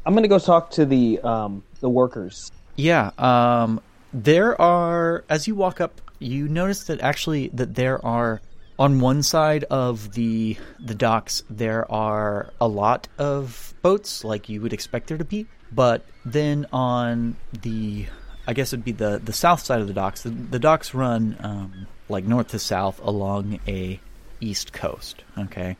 I'm 0.05 0.13
gonna 0.13 0.27
go 0.27 0.39
talk 0.39 0.72
to 0.72 0.86
the 0.86 1.19
um 1.22 1.63
the 1.79 1.89
workers. 1.89 2.51
Yeah, 2.75 3.12
um, 3.17 3.81
there 4.13 4.60
are 4.60 5.24
as 5.29 5.48
you 5.48 5.55
walk 5.55 5.79
up, 5.79 6.01
you 6.19 6.48
notice 6.48 6.86
that 6.86 7.01
actually 7.01 7.50
that 7.50 7.75
there 7.75 8.03
are 8.05 8.41
on 8.79 9.00
one 9.00 9.24
side 9.24 9.63
of 9.65 10.13
the 10.13 10.57
the 10.79 10.95
docks 10.95 11.43
there 11.50 11.89
are 11.91 12.51
a 12.60 12.67
lot 12.67 13.07
of 13.17 13.74
boats 13.81 14.24
like 14.24 14.50
you 14.50 14.62
would 14.62 14.74
expect 14.74 15.07
there 15.07 15.17
to 15.17 15.25
be, 15.25 15.45
but 15.72 16.05
then 16.25 16.65
on 16.74 17.36
the 17.62 18.05
I 18.45 18.53
guess 18.53 18.74
it'd 18.74 18.83
be 18.83 18.91
the 18.91 19.22
the 19.24 19.33
south 19.33 19.62
side 19.62 19.79
of 19.79 19.88
the 19.88 19.93
docks. 19.93 20.24
The, 20.24 20.31
the 20.31 20.60
docks 20.60 20.93
run 20.93 21.38
um, 21.39 21.88
like 22.10 22.25
north 22.25 22.50
to 22.50 22.60
south 22.60 23.00
along 23.01 23.60
a 23.67 24.00
east 24.41 24.74
coast. 24.74 25.24
Okay, 25.38 25.77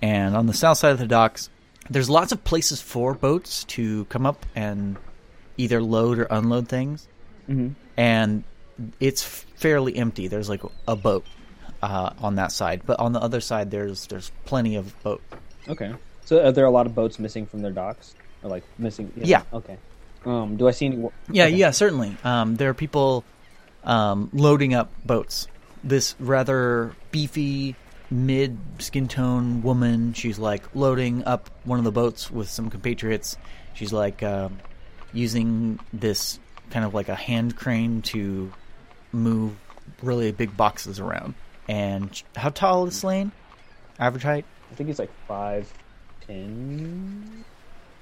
and 0.00 0.36
on 0.36 0.46
the 0.46 0.54
south 0.54 0.78
side 0.78 0.92
of 0.92 0.98
the 0.98 1.06
docks, 1.06 1.50
there's 1.90 2.08
lots 2.08 2.32
of 2.32 2.42
places 2.44 2.80
for 2.80 3.14
boats 3.14 3.64
to 3.64 4.04
come 4.06 4.24
up 4.24 4.46
and 4.54 4.96
either 5.56 5.82
load 5.82 6.18
or 6.18 6.24
unload 6.30 6.68
things, 6.68 7.06
Mm-hmm. 7.48 7.70
and 7.96 8.44
it's 9.00 9.22
fairly 9.56 9.96
empty. 9.96 10.28
There's 10.28 10.48
like 10.48 10.62
a 10.86 10.94
boat 10.96 11.26
uh, 11.82 12.10
on 12.20 12.36
that 12.36 12.52
side, 12.52 12.82
but 12.86 13.00
on 13.00 13.12
the 13.12 13.20
other 13.20 13.40
side, 13.40 13.70
there's 13.70 14.06
there's 14.06 14.30
plenty 14.44 14.76
of 14.76 14.94
boat. 15.02 15.20
Okay. 15.68 15.92
So 16.24 16.44
are 16.46 16.52
there 16.52 16.64
a 16.64 16.70
lot 16.70 16.86
of 16.86 16.94
boats 16.94 17.18
missing 17.18 17.44
from 17.46 17.60
their 17.62 17.72
docks, 17.72 18.14
or 18.42 18.50
like 18.50 18.62
missing? 18.78 19.12
Yeah. 19.16 19.42
Okay. 19.52 19.76
Um. 20.24 20.56
Do 20.56 20.68
I 20.68 20.70
see 20.70 20.86
any? 20.86 20.96
Yeah, 21.30 21.46
okay. 21.46 21.56
yeah, 21.56 21.70
certainly. 21.72 22.16
Um, 22.22 22.54
there 22.56 22.70
are 22.70 22.74
people 22.74 23.24
um, 23.84 24.30
loading 24.32 24.72
up 24.74 24.92
boats. 25.04 25.48
This 25.82 26.14
rather 26.20 26.92
beefy, 27.10 27.74
mid 28.10 28.58
skin 28.78 29.08
tone 29.08 29.62
woman, 29.62 30.12
she's 30.12 30.38
like 30.38 30.74
loading 30.74 31.24
up 31.24 31.48
one 31.64 31.78
of 31.78 31.84
the 31.84 31.92
boats 31.92 32.30
with 32.30 32.48
some 32.48 32.70
compatriots. 32.70 33.36
She's 33.74 33.92
like 33.92 34.22
um, 34.22 34.58
using 35.12 35.78
this 35.92 36.38
kind 36.70 36.84
of 36.84 36.94
like 36.94 37.08
a 37.08 37.14
hand 37.14 37.56
crane 37.56 38.02
to 38.02 38.52
move 39.12 39.56
really 40.02 40.32
big 40.32 40.56
boxes 40.56 41.00
around. 41.00 41.34
And 41.68 42.20
how 42.36 42.50
tall 42.50 42.86
is 42.86 43.04
Lane? 43.04 43.32
Average 43.98 44.22
height? 44.22 44.44
I 44.70 44.74
think 44.74 44.88
he's 44.88 44.98
like 44.98 45.12
five 45.26 45.72
ten. 46.26 47.44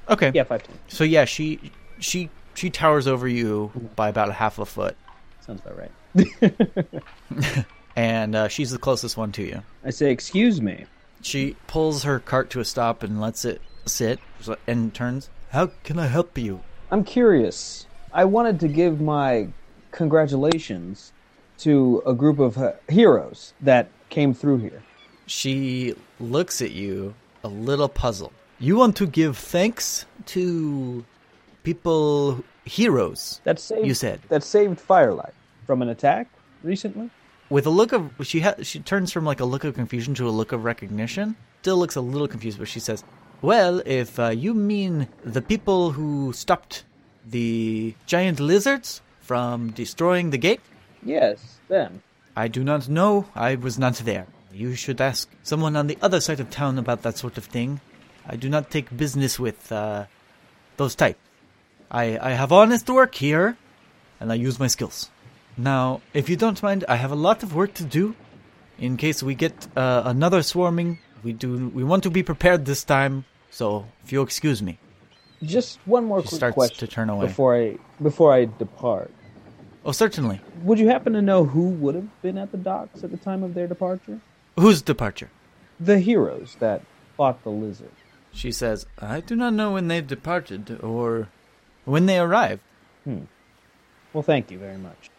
Okay. 0.09 0.33
Yeah, 0.35 0.45
five 0.45 0.63
ten. 0.63 0.79
So 0.89 1.05
yeah, 1.05 1.25
she 1.25 1.73
she 1.99 2.31
she 2.55 2.71
towers 2.71 3.07
over 3.07 3.29
you 3.29 3.71
by 3.97 4.09
about 4.09 4.29
a 4.29 4.33
half 4.33 4.59
a 4.59 4.65
foot. 4.65 4.97
Sounds 5.41 5.61
about 5.61 5.79
right. 5.79 7.65
and 7.99 8.37
uh, 8.37 8.47
she's 8.47 8.71
the 8.71 8.79
closest 8.79 9.17
one 9.17 9.33
to 9.33 9.43
you. 9.43 9.61
I 9.85 9.91
say, 9.91 10.13
excuse 10.13 10.63
me. 10.63 10.87
She 11.21 11.57
pulls 11.67 12.05
her 12.05 12.21
cart 12.21 12.49
to 12.51 12.61
a 12.61 12.65
stop 12.65 13.03
and 13.03 13.21
lets 13.21 13.45
it 13.45 13.61
sit 13.87 14.21
and 14.69 14.95
turns. 14.95 15.31
How 15.51 15.73
can 15.83 15.99
I 15.99 16.07
help 16.07 16.39
you? 16.39 16.61
I'm 16.93 17.03
curious. 17.03 17.87
I 18.13 18.25
wanted 18.25 18.61
to 18.61 18.69
give 18.69 19.01
my 19.01 19.49
congratulations 19.91 21.13
to 21.59 22.03
a 22.07 22.15
group 22.15 22.39
of 22.39 22.57
uh, 22.57 22.73
heroes 22.89 23.53
that 23.63 23.89
came 24.11 24.33
through 24.33 24.59
here. 24.59 24.81
She 25.27 25.95
looks 26.21 26.63
at 26.63 26.71
you 26.71 27.15
a 27.43 27.49
little 27.49 27.89
puzzled. 27.89 28.33
You 28.61 28.77
want 28.77 28.95
to 28.97 29.07
give 29.07 29.37
thanks 29.37 30.07
to 30.27 31.05
people, 31.65 32.45
heroes, 32.65 33.41
That 33.45 33.59
saved. 33.59 33.87
you 33.87 33.95
said. 33.95 34.21
that 34.29 34.45
saved 34.45 34.79
Firelight 34.81 35.35
from 35.67 35.83
an 35.83 35.89
attack 35.89 36.29
recently. 36.63 37.11
With 37.51 37.67
a 37.67 37.71
look 37.71 37.93
of 37.93 38.11
she 38.23 38.41
ha- 38.41 38.57
she 38.63 38.81
turns 38.81 39.13
from 39.13 39.25
like 39.25 39.41
a 39.41 39.45
look 39.45 39.65
of 39.65 39.75
confusion 39.75 40.15
to 40.15 40.29
a 40.29 40.31
look 40.31 40.53
of 40.53 40.65
recognition. 40.65 41.37
Still 41.63 41.79
looks 41.79 41.97
a 41.97 42.01
little 42.01 42.29
confused, 42.29 42.59
but 42.59 42.69
she 42.69 42.81
says, 42.81 43.05
"Well, 43.41 43.83
if 43.87 44.19
uh, 44.19 44.29
you 44.29 44.53
mean 44.55 45.09
the 45.25 45.43
people 45.43 45.93
who 45.93 46.33
stopped 46.33 46.85
the 47.25 47.95
giant 48.07 48.41
lizards 48.41 49.01
from 49.21 49.71
destroying 49.71 50.31
the 50.31 50.39
gate, 50.39 50.61
Yes, 51.03 51.59
them. 51.69 52.03
I 52.37 52.49
do 52.49 52.65
not 52.65 52.89
know. 52.89 53.27
I 53.35 53.55
was 53.55 53.79
not 53.79 53.95
there. 53.97 54.27
You 54.53 54.75
should 54.75 55.01
ask 55.01 55.29
someone 55.43 55.77
on 55.77 55.87
the 55.87 55.99
other 56.03 56.21
side 56.21 56.41
of 56.41 56.51
town 56.51 56.79
about 56.79 57.03
that 57.03 57.17
sort 57.17 57.39
of 57.39 57.45
thing. 57.45 57.81
I 58.27 58.37
do 58.37 58.49
not 58.49 58.71
take 58.71 58.95
business 58.97 59.39
with 59.39 59.71
uh, 59.73 60.07
those 60.77 60.95
types. 60.95 61.19
I, 61.91 62.19
I 62.19 62.31
have 62.33 62.53
honest 62.53 62.89
work 62.91 63.15
here, 63.15 63.57
and 64.21 64.31
I 64.31 64.35
use 64.35 64.59
my 64.59 64.67
skills. 64.67 65.11
Now, 65.59 66.01
if 66.15 66.29
you 66.29 66.37
don't 66.37 66.63
mind, 66.63 66.85
I 66.89 66.97
have 66.97 67.11
a 67.11 67.17
lot 67.17 67.43
of 67.43 67.55
work 67.55 67.75
to 67.75 67.85
do. 67.85 68.15
In 68.79 68.97
case 68.97 69.23
we 69.25 69.35
get 69.35 69.67
uh, 69.77 70.03
another 70.07 70.43
swarming, 70.43 71.01
we 71.25 71.33
do. 71.33 71.69
We 71.71 71.83
want 71.83 72.05
to 72.05 72.11
be 72.11 72.23
prepared 72.23 72.65
this 72.65 72.85
time. 72.85 73.25
So, 73.51 73.87
if 74.05 74.13
you'll 74.13 74.23
excuse 74.23 74.63
me, 74.63 74.79
Just 75.43 75.81
one 75.85 76.05
more 76.05 76.23
she 76.25 76.39
quick 76.39 76.55
question 76.55 76.79
to 76.79 76.87
turn 76.87 77.11
away. 77.11 77.27
before 77.27 77.57
I 77.57 77.77
before 78.01 78.33
I 78.33 78.45
depart. 78.45 79.11
Oh, 79.85 79.91
certainly. 79.93 80.41
Would 80.63 80.79
you 80.79 80.89
happen 80.89 81.13
to 81.15 81.23
know 81.23 81.45
who 81.45 81.71
would 81.71 81.95
have 81.97 82.23
been 82.23 82.39
at 82.39 82.53
the 82.53 82.59
docks 82.59 83.03
at 83.03 83.11
the 83.11 83.17
time 83.17 83.43
of 83.43 83.55
their 83.55 83.67
departure? 83.67 84.21
Whose 84.57 84.81
departure? 84.83 85.31
The 85.81 85.99
heroes 85.99 86.57
that 86.61 86.83
fought 87.17 87.43
the 87.43 87.51
lizard. 87.51 87.91
She 88.33 88.53
says, 88.53 88.87
I 88.99 89.21
do 89.21 89.35
not 89.35 89.55
know 89.55 89.73
when 89.73 89.89
they 89.89 90.01
departed 90.03 90.79
or 90.83 91.29
when 91.85 92.07
they 92.07 92.19
arrived. 92.19 92.61
Hmm. 93.05 93.23
Well, 94.13 94.23
thank 94.23 94.51
you 94.51 94.59
very 94.59 94.77
much. 94.79 95.11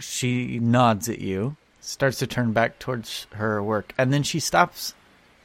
She 0.00 0.58
nods 0.58 1.08
at 1.08 1.20
you, 1.20 1.56
starts 1.80 2.18
to 2.18 2.26
turn 2.26 2.52
back 2.52 2.78
towards 2.78 3.26
her 3.34 3.62
work, 3.62 3.92
and 3.98 4.12
then 4.12 4.22
she 4.22 4.40
stops 4.40 4.94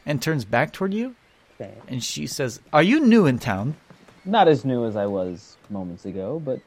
and 0.06 0.22
turns 0.22 0.46
back 0.46 0.74
toward 0.74 0.94
you, 0.94 1.16
Okay. 1.60 1.74
and 1.88 2.04
she 2.04 2.28
says, 2.28 2.60
Are 2.74 2.84
you 2.84 3.00
new 3.00 3.26
in 3.26 3.40
town? 3.40 3.76
Not 4.26 4.48
as 4.48 4.66
new 4.66 4.86
as 4.86 4.96
I 4.96 5.06
was 5.06 5.58
moments 5.70 6.06
ago, 6.06 6.40
but 6.44 6.60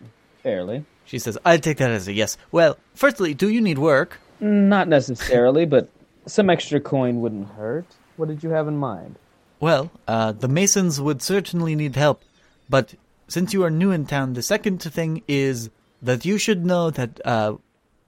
fairly. 0.42 0.84
She 1.04 1.18
says, 1.18 1.36
I 1.44 1.56
take 1.58 1.78
that 1.78 1.90
as 1.90 2.08
a 2.08 2.12
yes. 2.12 2.36
Well, 2.52 2.76
firstly, 2.94 3.34
do 3.34 3.48
you 3.48 3.60
need 3.60 3.78
work? 3.78 4.18
Not 4.40 4.88
necessarily, 4.88 5.64
but 5.76 5.88
some 6.26 6.48
extra 6.50 6.80
coin 6.80 7.20
wouldn't 7.20 7.48
hurt. 7.50 7.86
What 8.16 8.28
did 8.28 8.42
you 8.42 8.50
have 8.50 8.68
in 8.68 8.76
mind? 8.76 9.16
Well, 9.60 9.90
uh, 10.08 10.32
the 10.32 10.48
Masons 10.48 11.00
would 11.00 11.22
certainly 11.22 11.74
need 11.74 11.96
help, 11.96 12.22
but 12.68 12.94
since 13.28 13.52
you 13.52 13.64
are 13.64 13.70
new 13.70 13.90
in 13.90 14.06
town, 14.06 14.34
the 14.34 14.42
second 14.42 14.82
thing 14.82 15.22
is 15.26 15.70
that 16.02 16.24
you 16.24 16.36
should 16.38 16.64
know 16.66 16.90
that 16.90 17.20
uh, 17.24 17.54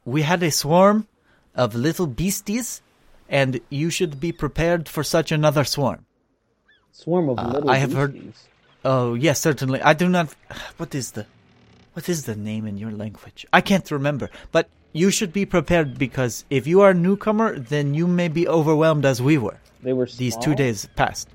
we 0.06 0.22
had 0.22 0.42
a 0.42 0.50
swarm 0.50 1.06
of 1.54 1.74
little 1.74 2.06
beasties, 2.06 2.80
and 3.28 3.60
you 3.68 3.90
should 3.90 4.18
be 4.20 4.32
prepared 4.32 4.88
for 4.88 5.02
such 5.04 5.30
another 5.32 5.64
swarm. 5.64 6.06
Swarm 6.92 7.28
of 7.28 7.38
Uh, 7.38 7.48
little 7.48 7.70
I 7.70 7.76
have 7.76 7.92
heard- 7.92 8.32
Oh 8.84 9.14
yes, 9.14 9.40
certainly. 9.40 9.82
I 9.82 9.92
do 9.92 10.08
not. 10.08 10.28
What 10.78 10.94
is 10.94 11.10
the, 11.12 11.26
what 11.94 12.08
is 12.08 12.24
the 12.24 12.36
name 12.36 12.66
in 12.66 12.78
your 12.78 12.92
language? 12.92 13.44
I 13.52 13.60
can't 13.60 13.90
remember. 13.90 14.30
But 14.52 14.68
you 14.92 15.10
should 15.10 15.32
be 15.32 15.44
prepared 15.44 15.98
because 15.98 16.44
if 16.48 16.66
you 16.66 16.80
are 16.82 16.90
a 16.90 16.94
newcomer, 16.94 17.58
then 17.58 17.92
you 17.94 18.06
may 18.06 18.28
be 18.28 18.46
overwhelmed 18.48 19.04
as 19.04 19.20
we 19.20 19.36
were 19.38 19.58
They 19.82 19.92
were 19.92 20.06
these 20.06 20.36
two 20.36 20.54
days 20.54 20.88
past. 20.96 21.28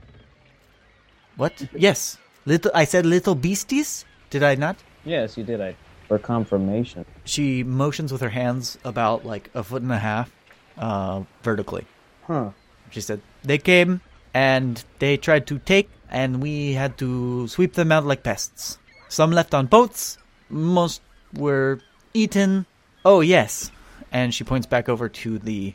What? 1.37 1.53
Yes, 1.75 2.17
little. 2.45 2.71
I 2.73 2.85
said 2.85 3.05
little 3.05 3.35
beasties. 3.35 4.05
Did 4.29 4.43
I 4.43 4.55
not? 4.55 4.77
Yes, 5.03 5.37
you 5.37 5.43
did. 5.43 5.59
I 5.61 5.75
for 6.11 6.19
confirmation. 6.19 7.05
She 7.23 7.63
motions 7.63 8.11
with 8.11 8.19
her 8.19 8.35
hands 8.35 8.77
about 8.83 9.25
like 9.25 9.49
a 9.53 9.63
foot 9.63 9.81
and 9.81 9.93
a 9.93 9.97
half 9.97 10.29
uh, 10.77 11.23
vertically. 11.41 11.85
Huh. 12.27 12.49
She 12.89 12.99
said, 12.99 13.21
They 13.43 13.57
came 13.57 14.01
and 14.33 14.83
they 14.99 15.15
tried 15.15 15.47
to 15.47 15.59
take, 15.59 15.87
and 16.09 16.41
we 16.41 16.73
had 16.73 16.97
to 16.97 17.47
sweep 17.47 17.75
them 17.75 17.93
out 17.93 18.03
like 18.03 18.23
pests. 18.23 18.77
Some 19.07 19.31
left 19.31 19.53
on 19.53 19.67
boats, 19.67 20.17
most 20.49 21.01
were 21.31 21.79
eaten. 22.13 22.65
Oh, 23.05 23.21
yes. 23.21 23.71
And 24.11 24.35
she 24.35 24.43
points 24.43 24.67
back 24.67 24.89
over 24.89 25.07
to 25.23 25.39
the 25.39 25.73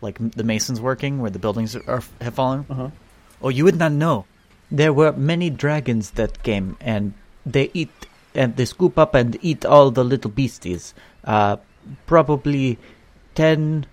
like 0.00 0.18
the 0.18 0.42
masons 0.42 0.80
working 0.80 1.20
where 1.20 1.30
the 1.30 1.38
buildings 1.38 1.76
are, 1.76 2.02
have 2.20 2.34
fallen. 2.34 2.66
Uh-huh. 2.68 2.90
Oh, 3.40 3.48
you 3.48 3.62
would 3.62 3.78
not 3.78 3.92
know. 3.92 4.26
There 4.72 4.92
were 4.92 5.12
many 5.12 5.50
dragons 5.50 6.18
that 6.18 6.42
came, 6.42 6.76
and 6.80 7.14
they 7.46 7.70
eat 7.72 7.94
and 8.34 8.56
they 8.56 8.64
scoop 8.64 8.98
up 8.98 9.14
and 9.14 9.38
eat 9.42 9.64
all 9.64 9.90
the 9.90 10.04
little 10.04 10.30
beasties. 10.30 10.94
Uh, 11.24 11.56
probably 12.06 12.78
ten 13.34 13.86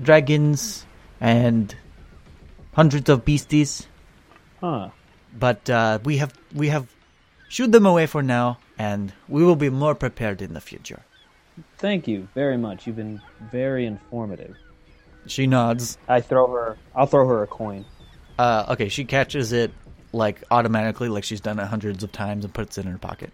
dragons 0.00 0.86
and 1.20 1.74
hundreds 2.74 3.08
of 3.08 3.24
beasties. 3.24 3.86
Huh. 4.60 4.90
But 5.38 5.68
uh, 5.68 5.98
we 6.04 6.18
have 6.18 6.34
we 6.54 6.68
have 6.68 6.94
shooed 7.48 7.72
them 7.72 7.86
away 7.86 8.06
for 8.06 8.22
now, 8.22 8.58
and 8.78 9.12
we 9.28 9.44
will 9.44 9.56
be 9.56 9.70
more 9.70 9.94
prepared 9.94 10.42
in 10.42 10.54
the 10.54 10.60
future. 10.60 11.02
Thank 11.78 12.08
you 12.08 12.28
very 12.34 12.56
much. 12.56 12.86
You've 12.86 12.96
been 12.96 13.20
very 13.50 13.86
informative. 13.86 14.56
She 15.26 15.46
nods. 15.46 15.98
I 16.08 16.20
throw 16.20 16.50
her. 16.50 16.78
I'll 16.94 17.06
throw 17.06 17.26
her 17.28 17.42
a 17.42 17.46
coin. 17.46 17.84
Uh, 18.38 18.66
okay, 18.70 18.88
she 18.88 19.04
catches 19.04 19.52
it 19.52 19.70
like 20.12 20.42
automatically, 20.50 21.08
like 21.08 21.24
she's 21.24 21.40
done 21.40 21.58
it 21.58 21.66
hundreds 21.66 22.02
of 22.04 22.12
times, 22.12 22.44
and 22.44 22.52
puts 22.52 22.78
it 22.78 22.84
in 22.86 22.92
her 22.92 22.98
pocket, 22.98 23.32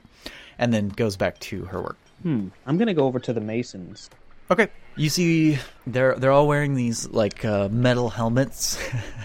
and 0.59 0.73
then 0.73 0.89
goes 0.89 1.17
back 1.17 1.39
to 1.41 1.65
her 1.67 1.81
work. 1.83 1.97
Hmm. 2.23 2.49
I'm 2.67 2.79
gonna 2.79 2.95
go 2.95 3.07
over 3.07 3.19
to 3.21 3.33
the 3.33 3.41
Masons. 3.41 4.11
Okay, 4.51 4.69
you 4.97 5.11
see, 5.11 5.59
they're 5.87 6.15
they're 6.15 6.33
all 6.33 6.49
wearing 6.49 6.75
these 6.75 7.07
like 7.09 7.45
uh, 7.45 7.69
metal 7.69 8.09
helmets, 8.09 8.79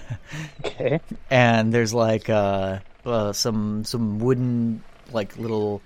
Okay. 0.66 1.00
and 1.30 1.74
there's 1.74 1.94
like 1.94 2.30
uh, 2.30 2.80
uh, 3.06 3.32
some 3.34 3.84
some 3.86 4.20
wooden 4.20 4.84
like 5.12 5.38
little 5.38 5.82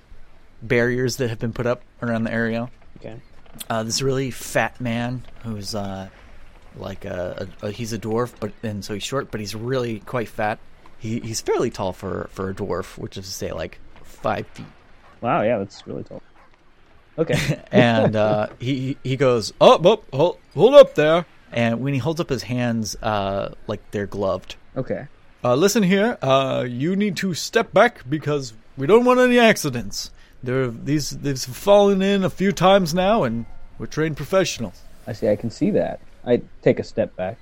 barriers 0.62 1.18
that 1.18 1.30
have 1.30 1.40
been 1.40 1.54
put 1.54 1.66
up 1.66 1.84
around 2.02 2.24
the 2.24 2.32
area. 2.34 2.70
Okay. 2.98 3.20
Uh, 3.70 3.84
this 3.84 4.02
really 4.02 4.32
fat 4.32 4.80
man 4.82 5.24
who's 5.44 5.76
uh, 5.76 6.10
like 6.76 7.06
a, 7.06 7.48
a, 7.62 7.68
a 7.68 7.72
he's 7.72 7.94
a 7.94 8.00
dwarf, 8.00 8.34
but 8.40 8.52
and 8.64 8.84
so 8.84 8.94
he's 8.94 9.04
short, 9.04 9.30
but 9.32 9.40
he's 9.40 9.54
really 9.56 10.00
quite 10.00 10.30
fat. 10.30 10.60
He 11.00 11.20
he's 11.20 11.42
fairly 11.42 11.70
tall 11.70 11.94
for 11.94 12.30
for 12.32 12.50
a 12.50 12.54
dwarf, 12.54 12.98
which 12.98 13.18
is 13.18 13.26
to 13.26 13.32
say 13.32 13.52
like 13.52 13.80
five 14.04 14.48
feet. 14.48 14.66
Wow. 15.22 15.42
Yeah, 15.42 15.60
that's 15.60 15.86
really 15.88 16.04
tall. 16.04 16.22
Okay. 17.18 17.64
and 17.72 18.16
uh, 18.16 18.48
he 18.60 18.98
he 19.04 19.16
goes 19.16 19.54
up 19.60 19.86
up 19.86 20.04
hold, 20.14 20.38
hold 20.54 20.76
up 20.76 20.96
there. 20.96 21.26
And 21.52 21.80
when 21.82 21.94
he 21.94 22.00
holds 22.00 22.20
up 22.20 22.30
his 22.30 22.44
hands, 22.44 22.96
uh, 23.02 23.54
like 23.68 23.92
they're 23.92 24.08
gloved. 24.08 24.56
okay. 24.76 25.08
Uh, 25.44 25.56
listen 25.56 25.84
here, 25.84 26.18
uh, 26.22 26.66
you 26.68 26.96
need 26.96 27.16
to 27.16 27.34
step 27.34 27.72
back 27.72 28.02
because 28.10 28.54
we 28.76 28.88
don't 28.88 29.06
want 29.06 29.20
any 29.20 29.38
accidents. 29.40 30.12
There, 30.44 30.68
these 30.68 31.12
have 31.12 31.56
fallen 31.56 32.02
in 32.02 32.24
a 32.24 32.30
few 32.30 32.52
times 32.52 32.94
now, 32.94 33.24
and 33.24 33.46
we're 33.78 33.86
trained 33.86 34.18
professionals. 34.18 34.82
I 35.06 35.14
see. 35.14 35.30
I 35.30 35.36
can 35.36 35.50
see 35.50 35.72
that. 35.72 36.02
I 36.26 36.42
take 36.64 36.80
a 36.80 36.84
step 36.84 37.16
back. 37.16 37.38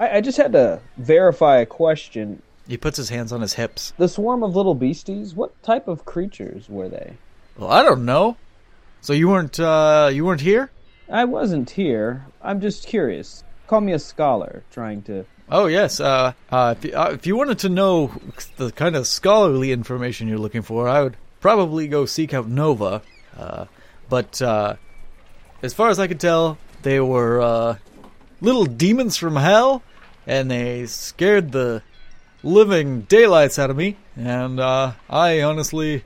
I, 0.00 0.16
I 0.16 0.20
just 0.20 0.38
had 0.38 0.52
to 0.52 0.80
verify 0.96 1.58
a 1.58 1.66
question. 1.66 2.42
He 2.68 2.76
puts 2.76 2.96
his 2.96 3.08
hands 3.08 3.32
on 3.32 3.40
his 3.40 3.54
hips. 3.54 3.92
The 3.98 4.08
swarm 4.08 4.42
of 4.42 4.54
little 4.54 4.74
beasties. 4.74 5.34
What 5.34 5.60
type 5.62 5.88
of 5.88 6.04
creatures 6.04 6.68
were 6.68 6.88
they? 6.88 7.16
Well, 7.56 7.70
I 7.70 7.82
don't 7.82 8.04
know. 8.04 8.36
So 9.00 9.12
you 9.12 9.28
weren't 9.28 9.58
uh, 9.58 10.10
you 10.12 10.24
weren't 10.24 10.40
here? 10.40 10.70
I 11.10 11.24
wasn't 11.24 11.70
here. 11.70 12.26
I'm 12.40 12.60
just 12.60 12.86
curious. 12.86 13.44
Call 13.66 13.80
me 13.80 13.92
a 13.92 13.98
scholar, 13.98 14.62
trying 14.70 15.02
to. 15.02 15.24
Oh 15.50 15.66
yes. 15.66 15.98
Uh, 15.98 16.32
uh, 16.50 16.74
if, 16.78 16.84
you, 16.84 16.96
uh, 16.96 17.10
if 17.12 17.26
you 17.26 17.36
wanted 17.36 17.58
to 17.60 17.68
know 17.68 18.12
the 18.56 18.70
kind 18.70 18.94
of 18.94 19.06
scholarly 19.06 19.72
information 19.72 20.28
you're 20.28 20.38
looking 20.38 20.62
for, 20.62 20.88
I 20.88 21.02
would 21.02 21.16
probably 21.40 21.88
go 21.88 22.06
seek 22.06 22.32
out 22.32 22.48
Nova. 22.48 23.02
Uh, 23.36 23.66
but 24.08 24.40
uh, 24.40 24.76
as 25.62 25.74
far 25.74 25.90
as 25.90 25.98
I 25.98 26.06
could 26.06 26.20
tell, 26.20 26.58
they 26.82 27.00
were 27.00 27.40
uh, 27.40 27.76
little 28.40 28.66
demons 28.66 29.16
from 29.16 29.36
hell, 29.36 29.82
and 30.26 30.50
they 30.50 30.86
scared 30.86 31.52
the 31.52 31.82
living 32.42 33.02
daylights 33.02 33.58
out 33.58 33.70
of 33.70 33.76
me. 33.76 33.96
And 34.16 34.60
uh, 34.60 34.92
I 35.08 35.42
honestly 35.42 36.04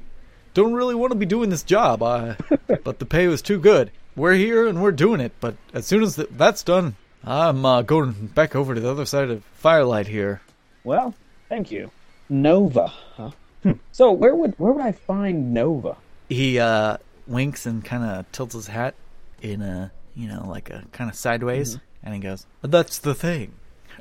don't 0.55 0.75
really 0.75 0.95
want 0.95 1.13
to 1.13 1.19
be 1.19 1.27
doing 1.27 1.51
this 1.51 1.63
job. 1.63 2.01
But 2.85 2.99
the 2.99 3.07
pay 3.07 3.27
was 3.27 3.43
too 3.43 3.59
good. 3.59 3.91
We're 4.15 4.35
here 4.35 4.67
and 4.67 4.81
we're 4.83 4.93
doing 4.93 5.21
it. 5.21 5.33
But 5.41 5.57
as 5.75 5.87
soon 5.87 6.03
as 6.03 6.17
th- 6.17 6.29
that's 6.33 6.63
done, 6.63 6.97
I'm 7.25 7.65
uh, 7.65 7.83
going 7.83 8.13
back 8.35 8.55
over 8.55 8.75
to 8.75 8.81
the 8.81 8.91
other 8.91 9.05
side 9.05 9.31
of 9.31 9.45
Firelight 9.55 10.07
here. 10.07 10.41
Well, 10.85 11.15
thank 11.49 11.73
you. 11.73 11.91
Nova, 12.29 12.87
huh? 12.87 13.31
Hmm. 13.63 13.73
So 13.93 14.13
where 14.13 14.35
would 14.35 14.55
where 14.59 14.73
would 14.73 14.85
I 14.85 14.93
find 14.93 15.53
Nova? 15.53 15.97
He 16.29 16.59
uh, 16.59 16.99
winks 17.27 17.67
and 17.67 17.85
kind 17.85 18.05
of 18.05 18.31
tilts 18.33 18.55
his 18.55 18.69
hat 18.69 18.95
in 19.43 19.63
a, 19.63 19.93
you 20.15 20.29
know, 20.29 20.47
like 20.49 20.71
a 20.71 20.85
kind 20.93 21.11
of 21.11 21.17
sideways, 21.17 21.79
and 22.03 22.15
he 22.15 22.21
goes, 22.21 22.47
"That's 22.63 22.99
the 22.99 23.15
thing. 23.15 23.55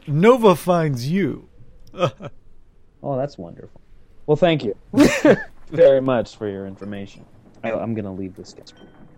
Nova 0.08 0.56
finds 0.56 1.08
you." 1.08 1.48
Oh, 3.04 3.16
that's 3.18 3.38
wonderful. 3.38 3.82
Well, 4.26 4.36
thank 4.36 4.64
you 4.64 4.76
very 5.70 6.02
much 6.02 6.38
for 6.38 6.50
your 6.50 6.66
information. 6.66 7.24
I, 7.64 7.72
I'm 7.72 7.94
gonna 7.94 8.14
leave 8.14 8.36
this. 8.36 8.54
Guest. 8.54 8.74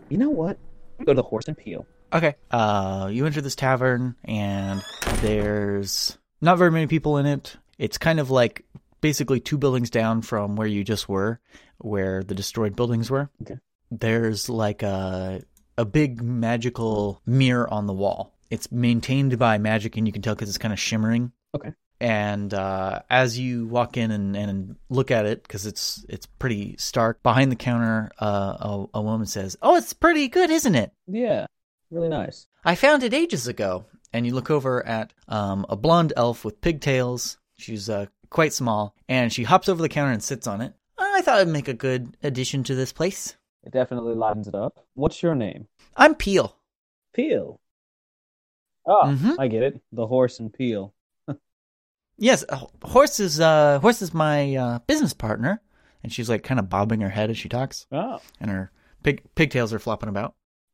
You 0.10 0.18
know 0.18 0.30
what? 0.30 0.58
Go 1.00 1.06
to 1.06 1.14
the 1.14 1.24
Horse 1.24 1.48
and 1.48 1.58
Peel. 1.58 1.86
Okay. 2.12 2.36
Uh, 2.52 3.10
you 3.12 3.26
enter 3.26 3.40
this 3.40 3.56
tavern, 3.56 4.16
and 4.26 4.84
there's 5.22 6.18
not 6.42 6.58
very 6.58 6.72
many 6.72 6.88
people 6.88 7.18
in 7.18 7.26
it. 7.26 7.56
It's 7.78 7.98
kind 7.98 8.20
of 8.20 8.30
like 8.30 8.66
basically 9.00 9.40
two 9.40 9.58
buildings 9.58 9.90
down 9.90 10.22
from 10.22 10.58
where 10.58 10.68
you 10.68 10.84
just 10.84 11.08
were, 11.08 11.40
where 11.78 12.24
the 12.24 12.36
destroyed 12.36 12.76
buildings 12.76 13.10
were. 13.10 13.30
Okay. 13.44 13.58
There's 13.90 14.50
like 14.50 14.84
a 14.84 15.42
a 15.78 15.86
big 15.86 16.22
magical 16.22 17.22
mirror 17.26 17.72
on 17.72 17.88
the 17.88 17.94
wall. 17.94 18.34
It's 18.50 18.70
maintained 18.70 19.38
by 19.40 19.58
magic, 19.60 19.96
and 19.96 20.06
you 20.06 20.12
can 20.12 20.22
tell 20.22 20.36
because 20.36 20.50
it's 20.50 20.58
kind 20.58 20.74
of 20.74 20.80
shimmering. 20.80 21.32
Okay. 21.56 21.72
And 22.00 22.54
uh, 22.54 23.02
as 23.10 23.40
you 23.40 23.66
walk 23.66 23.98
in 23.98 24.12
and, 24.12 24.36
and 24.38 24.76
look 24.90 25.10
at 25.10 25.26
it, 25.26 25.42
because 25.44 25.66
it's 25.66 26.06
it's 26.08 26.26
pretty 26.28 26.76
stark, 26.78 27.24
behind 27.24 27.52
the 27.52 27.56
counter, 27.56 28.12
uh, 28.22 28.58
a, 28.60 28.86
a 28.96 29.02
woman 29.02 29.26
says, 29.26 29.58
"Oh, 29.62 29.76
it's 29.76 29.94
pretty 29.94 30.28
good, 30.28 30.52
isn't 30.52 30.76
it?" 30.76 30.92
Yeah, 31.08 31.48
really 31.90 32.10
nice. 32.10 32.46
I 32.64 32.76
found 32.76 33.02
it 33.04 33.14
ages 33.14 33.48
ago. 33.48 33.86
And 34.14 34.26
you 34.26 34.34
look 34.34 34.50
over 34.50 34.86
at 34.88 35.12
um, 35.28 35.66
a 35.70 35.76
blonde 35.76 36.14
elf 36.16 36.46
with 36.46 36.62
pigtails. 36.62 37.38
She's 37.58 37.90
uh, 37.90 38.06
quite 38.30 38.54
small, 38.54 38.96
and 39.10 39.34
she 39.34 39.44
hops 39.44 39.68
over 39.68 39.82
the 39.82 39.90
counter 39.90 40.14
and 40.14 40.24
sits 40.24 40.48
on 40.48 40.62
it. 40.62 40.74
I 40.98 41.22
thought 41.22 41.42
it'd 41.42 41.52
make 41.54 41.68
a 41.68 41.74
good 41.74 42.16
addition 42.24 42.64
to 42.66 42.76
this 42.76 42.94
place. 42.94 43.36
It 43.64 43.74
definitely 43.74 44.14
lightens 44.16 44.48
it 44.48 44.56
up. 44.56 44.86
What's 44.94 45.22
your 45.22 45.36
name? 45.36 45.68
I'm 45.96 46.16
Peel. 46.16 46.56
Peel. 47.14 47.60
Oh, 48.86 49.04
Mhm. 49.08 49.36
I 49.40 49.48
get 49.48 49.64
it. 49.64 49.82
The 49.92 50.08
Horse 50.08 50.40
and 50.40 50.54
Peel. 50.54 50.94
Yes, 52.18 52.44
uh, 52.50 52.66
horse 52.84 53.20
is 53.20 53.40
uh, 53.40 53.80
horse 53.80 54.02
is 54.02 54.14
my 54.14 54.56
uh, 54.56 54.80
business 54.88 55.14
partner, 55.14 55.62
and 56.04 56.12
she's 56.12 56.30
like 56.30 56.44
kind 56.44 56.60
of 56.60 56.70
bobbing 56.70 57.02
her 57.02 57.10
head 57.10 57.30
as 57.30 57.38
she 57.38 57.50
talks, 57.50 57.86
Oh, 57.92 58.20
and 58.40 58.50
her 58.50 58.72
pig 59.04 59.22
pigtails 59.36 59.74
are 59.74 59.80
flopping 59.80 60.10
about. 60.10 60.34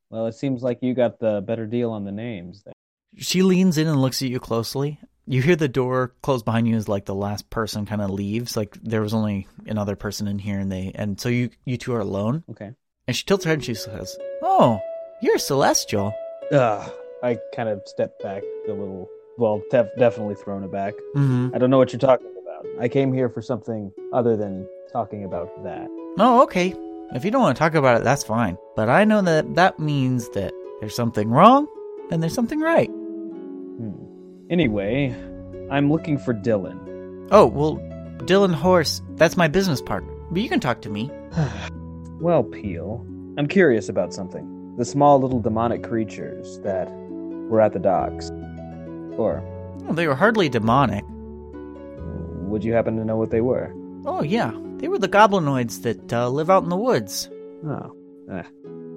well, 0.09 0.27
it 0.27 0.35
seems 0.35 0.63
like 0.63 0.79
you 0.81 0.93
got 0.93 1.19
the 1.19 1.41
better 1.45 1.65
deal 1.65 1.91
on 1.91 2.05
the 2.05 2.11
names. 2.11 2.63
There. 2.63 2.73
She 3.17 3.43
leans 3.43 3.77
in 3.77 3.87
and 3.87 4.01
looks 4.01 4.21
at 4.21 4.29
you 4.29 4.39
closely. 4.39 4.99
You 5.25 5.41
hear 5.41 5.55
the 5.55 5.67
door 5.69 6.13
close 6.21 6.43
behind 6.43 6.67
you 6.67 6.75
as 6.75 6.87
like 6.89 7.05
the 7.05 7.15
last 7.15 7.49
person 7.49 7.85
kind 7.85 8.01
of 8.01 8.09
leaves. 8.09 8.57
Like 8.57 8.77
there 8.81 9.01
was 9.01 9.13
only 9.13 9.47
another 9.65 9.95
person 9.95 10.27
in 10.27 10.39
here, 10.39 10.59
and 10.59 10.71
they 10.71 10.91
and 10.95 11.19
so 11.19 11.29
you 11.29 11.49
you 11.65 11.77
two 11.77 11.93
are 11.93 11.99
alone. 11.99 12.43
Okay. 12.51 12.71
And 13.07 13.15
she 13.15 13.25
tilts 13.25 13.43
her 13.43 13.49
head 13.49 13.59
and 13.59 13.65
she 13.65 13.73
says, 13.73 14.17
"Oh, 14.41 14.79
you're 15.21 15.37
celestial." 15.37 16.13
Ugh. 16.51 16.91
I 17.21 17.37
kind 17.55 17.69
of 17.69 17.81
step 17.85 18.17
back 18.21 18.43
a 18.67 18.71
little. 18.71 19.09
Well, 19.37 19.63
def- 19.71 19.95
definitely 19.97 20.35
thrown 20.35 20.63
aback. 20.63 20.93
Mm-hmm. 21.15 21.49
I 21.53 21.57
don't 21.57 21.69
know 21.69 21.77
what 21.77 21.91
you're 21.91 21.99
talking 21.99 22.31
about. 22.41 22.65
I 22.79 22.87
came 22.87 23.13
here 23.13 23.29
for 23.29 23.41
something 23.41 23.91
other 24.11 24.37
than 24.37 24.67
talking 24.91 25.23
about 25.23 25.63
that. 25.63 25.87
Oh, 26.19 26.43
okay. 26.43 26.75
If 27.13 27.25
you 27.25 27.31
don't 27.31 27.41
want 27.41 27.57
to 27.57 27.59
talk 27.59 27.75
about 27.75 27.99
it, 27.99 28.03
that's 28.03 28.23
fine. 28.23 28.57
But 28.75 28.89
I 28.89 29.05
know 29.05 29.21
that 29.21 29.55
that 29.55 29.79
means 29.79 30.29
that 30.29 30.53
there's 30.79 30.95
something 30.95 31.29
wrong 31.29 31.67
and 32.11 32.21
there's 32.21 32.33
something 32.33 32.59
right. 32.59 32.89
Hmm. 32.89 33.91
Anyway, 34.49 35.15
I'm 35.71 35.91
looking 35.91 36.17
for 36.17 36.33
Dylan. 36.33 37.27
Oh, 37.31 37.47
well, 37.47 37.77
Dylan 38.25 38.53
Horse, 38.53 39.01
that's 39.15 39.35
my 39.37 39.47
business 39.47 39.81
partner. 39.81 40.13
But 40.31 40.41
you 40.41 40.49
can 40.49 40.59
talk 40.59 40.81
to 40.81 40.89
me. 40.89 41.09
well, 42.21 42.43
Peel, 42.43 43.05
I'm 43.37 43.47
curious 43.47 43.89
about 43.89 44.13
something. 44.13 44.75
The 44.77 44.85
small 44.85 45.19
little 45.19 45.39
demonic 45.39 45.83
creatures 45.83 46.59
that 46.59 46.89
were 47.49 47.61
at 47.61 47.73
the 47.73 47.79
docks. 47.79 48.31
Or 49.17 49.43
Well, 49.83 49.93
they 49.93 50.07
were 50.07 50.15
hardly 50.15 50.49
demonic. 50.49 51.05
would 52.49 52.63
you 52.63 52.73
happen 52.73 52.97
to 52.97 53.05
know 53.05 53.17
what 53.17 53.31
they 53.31 53.41
were? 53.41 53.73
Oh, 54.05 54.21
yeah. 54.21 54.51
They 54.77 54.87
were 54.87 54.99
the 54.99 55.07
goblinoids 55.09 55.81
that 55.83 56.11
uh, 56.13 56.29
live 56.29 56.49
out 56.49 56.63
in 56.63 56.69
the 56.69 56.77
woods. 56.77 57.29
Oh. 57.65 57.95
Ah, 58.31 58.43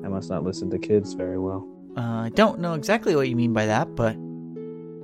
I 0.04 0.08
must 0.08 0.30
not 0.30 0.44
listen 0.44 0.70
to 0.70 0.78
kids 0.78 1.14
very 1.14 1.38
well. 1.38 1.66
Uh, 1.96 2.00
I 2.26 2.30
don't 2.34 2.60
know 2.60 2.74
exactly 2.74 3.16
what 3.16 3.28
you 3.28 3.36
mean 3.36 3.52
by 3.52 3.66
that, 3.66 3.94
but 3.94 4.16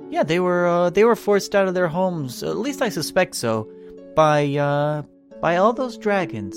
yeah, 0.09 0.23
they 0.23 0.39
were 0.39 0.67
uh, 0.67 0.89
they 0.91 1.03
were 1.03 1.15
forced 1.15 1.55
out 1.55 1.67
of 1.67 1.73
their 1.73 1.87
homes. 1.87 2.43
At 2.43 2.57
least 2.57 2.81
I 2.81 2.89
suspect 2.89 3.35
so, 3.35 3.67
by 4.15 4.53
uh, 4.55 5.01
by 5.41 5.57
all 5.57 5.73
those 5.73 5.97
dragons. 5.97 6.55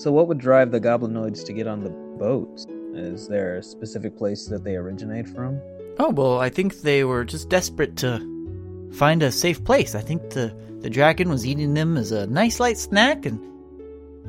So, 0.00 0.10
what 0.12 0.28
would 0.28 0.38
drive 0.38 0.70
the 0.70 0.80
goblinoids 0.80 1.44
to 1.44 1.52
get 1.52 1.66
on 1.66 1.82
the 1.84 1.90
boats? 1.90 2.66
Is 2.94 3.28
there 3.28 3.56
a 3.58 3.62
specific 3.62 4.16
place 4.16 4.46
that 4.46 4.64
they 4.64 4.76
originate 4.76 5.28
from? 5.28 5.60
Oh 5.98 6.10
well, 6.10 6.38
I 6.38 6.48
think 6.48 6.80
they 6.80 7.04
were 7.04 7.24
just 7.24 7.48
desperate 7.48 7.96
to 7.98 8.20
find 8.92 9.22
a 9.22 9.32
safe 9.32 9.62
place. 9.64 9.94
I 9.94 10.00
think 10.00 10.30
the 10.30 10.54
the 10.80 10.90
dragon 10.90 11.28
was 11.28 11.44
eating 11.44 11.74
them 11.74 11.96
as 11.96 12.12
a 12.12 12.26
nice 12.26 12.60
light 12.60 12.78
snack, 12.78 13.26
and 13.26 13.40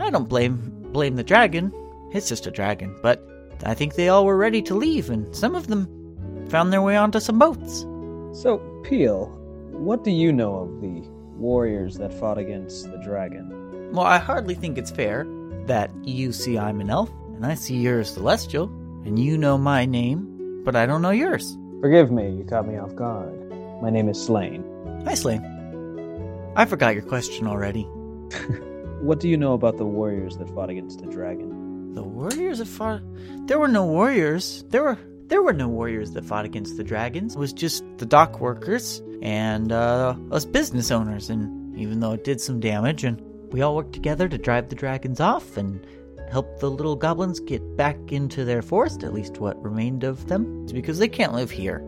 I 0.01 0.09
don't 0.09 0.27
blame 0.27 0.57
blame 0.91 1.15
the 1.15 1.23
dragon. 1.23 1.71
It's 2.11 2.27
just 2.27 2.47
a 2.47 2.51
dragon, 2.51 2.95
but 3.03 3.23
I 3.63 3.75
think 3.75 3.95
they 3.95 4.09
all 4.09 4.25
were 4.25 4.37
ready 4.37 4.61
to 4.63 4.73
leave, 4.73 5.09
and 5.09 5.35
some 5.35 5.53
of 5.55 5.67
them 5.67 5.87
found 6.49 6.73
their 6.73 6.81
way 6.81 6.97
onto 6.97 7.19
some 7.19 7.37
boats. 7.37 7.81
So, 8.41 8.57
Peel, 8.83 9.27
what 9.71 10.03
do 10.03 10.11
you 10.11 10.31
know 10.31 10.55
of 10.55 10.81
the 10.81 11.07
warriors 11.37 11.97
that 11.97 12.13
fought 12.13 12.37
against 12.37 12.89
the 12.89 12.97
dragon? 12.97 13.91
Well, 13.91 14.05
I 14.05 14.17
hardly 14.17 14.55
think 14.55 14.77
it's 14.77 14.91
fair 14.91 15.27
that 15.65 15.91
you 16.03 16.31
see 16.31 16.57
I'm 16.57 16.81
an 16.81 16.89
elf, 16.89 17.11
and 17.35 17.45
I 17.45 17.53
see 17.53 17.75
you're 17.75 17.99
a 17.99 18.05
celestial, 18.05 18.65
and 19.05 19.19
you 19.19 19.37
know 19.37 19.57
my 19.57 19.85
name, 19.85 20.28
but 20.63 20.75
I 20.75 20.85
don't 20.85 21.01
know 21.01 21.11
yours. 21.11 21.57
Forgive 21.81 22.11
me, 22.11 22.29
you 22.31 22.43
caught 22.43 22.67
me 22.67 22.77
off 22.77 22.95
guard. 22.95 23.37
My 23.81 23.89
name 23.89 24.09
is 24.09 24.21
Slain. 24.21 24.63
Hi, 25.05 25.13
Slane. 25.13 25.43
I 26.55 26.65
forgot 26.65 26.93
your 26.93 27.03
question 27.03 27.47
already. 27.47 27.87
What 28.99 29.21
do 29.21 29.29
you 29.29 29.37
know 29.37 29.53
about 29.53 29.77
the 29.77 29.85
warriors 29.85 30.35
that 30.39 30.49
fought 30.49 30.69
against 30.69 30.99
the 30.99 31.07
dragon? 31.07 31.93
The 31.93 32.03
warriors 32.03 32.59
that 32.59 32.67
fought. 32.67 33.01
There 33.47 33.57
were 33.57 33.69
no 33.69 33.85
warriors. 33.85 34.65
There 34.71 34.83
were 34.83 34.97
there 35.27 35.41
were 35.41 35.53
no 35.53 35.69
warriors 35.69 36.11
that 36.11 36.25
fought 36.25 36.43
against 36.43 36.75
the 36.75 36.83
dragons. 36.83 37.35
It 37.35 37.39
was 37.39 37.53
just 37.53 37.85
the 37.97 38.05
dock 38.05 38.41
workers 38.41 39.01
and 39.21 39.71
uh, 39.71 40.15
us 40.31 40.43
business 40.43 40.91
owners. 40.91 41.29
And 41.29 41.77
even 41.79 42.01
though 42.01 42.11
it 42.11 42.25
did 42.25 42.41
some 42.41 42.59
damage, 42.59 43.05
and 43.05 43.21
we 43.53 43.61
all 43.61 43.73
worked 43.73 43.93
together 43.93 44.27
to 44.27 44.37
drive 44.37 44.67
the 44.67 44.75
dragons 44.75 45.21
off 45.21 45.55
and 45.55 45.79
help 46.31 46.59
the 46.59 46.69
little 46.69 46.95
goblins 46.95 47.39
get 47.39 47.75
back 47.75 47.97
into 48.11 48.45
their 48.45 48.61
forest. 48.61 49.03
At 49.03 49.13
least 49.13 49.39
what 49.39 49.61
remained 49.61 50.03
of 50.03 50.27
them. 50.27 50.63
It's 50.63 50.71
because 50.71 50.99
they 50.99 51.07
can't 51.07 51.33
live 51.33 51.51
here. 51.51 51.83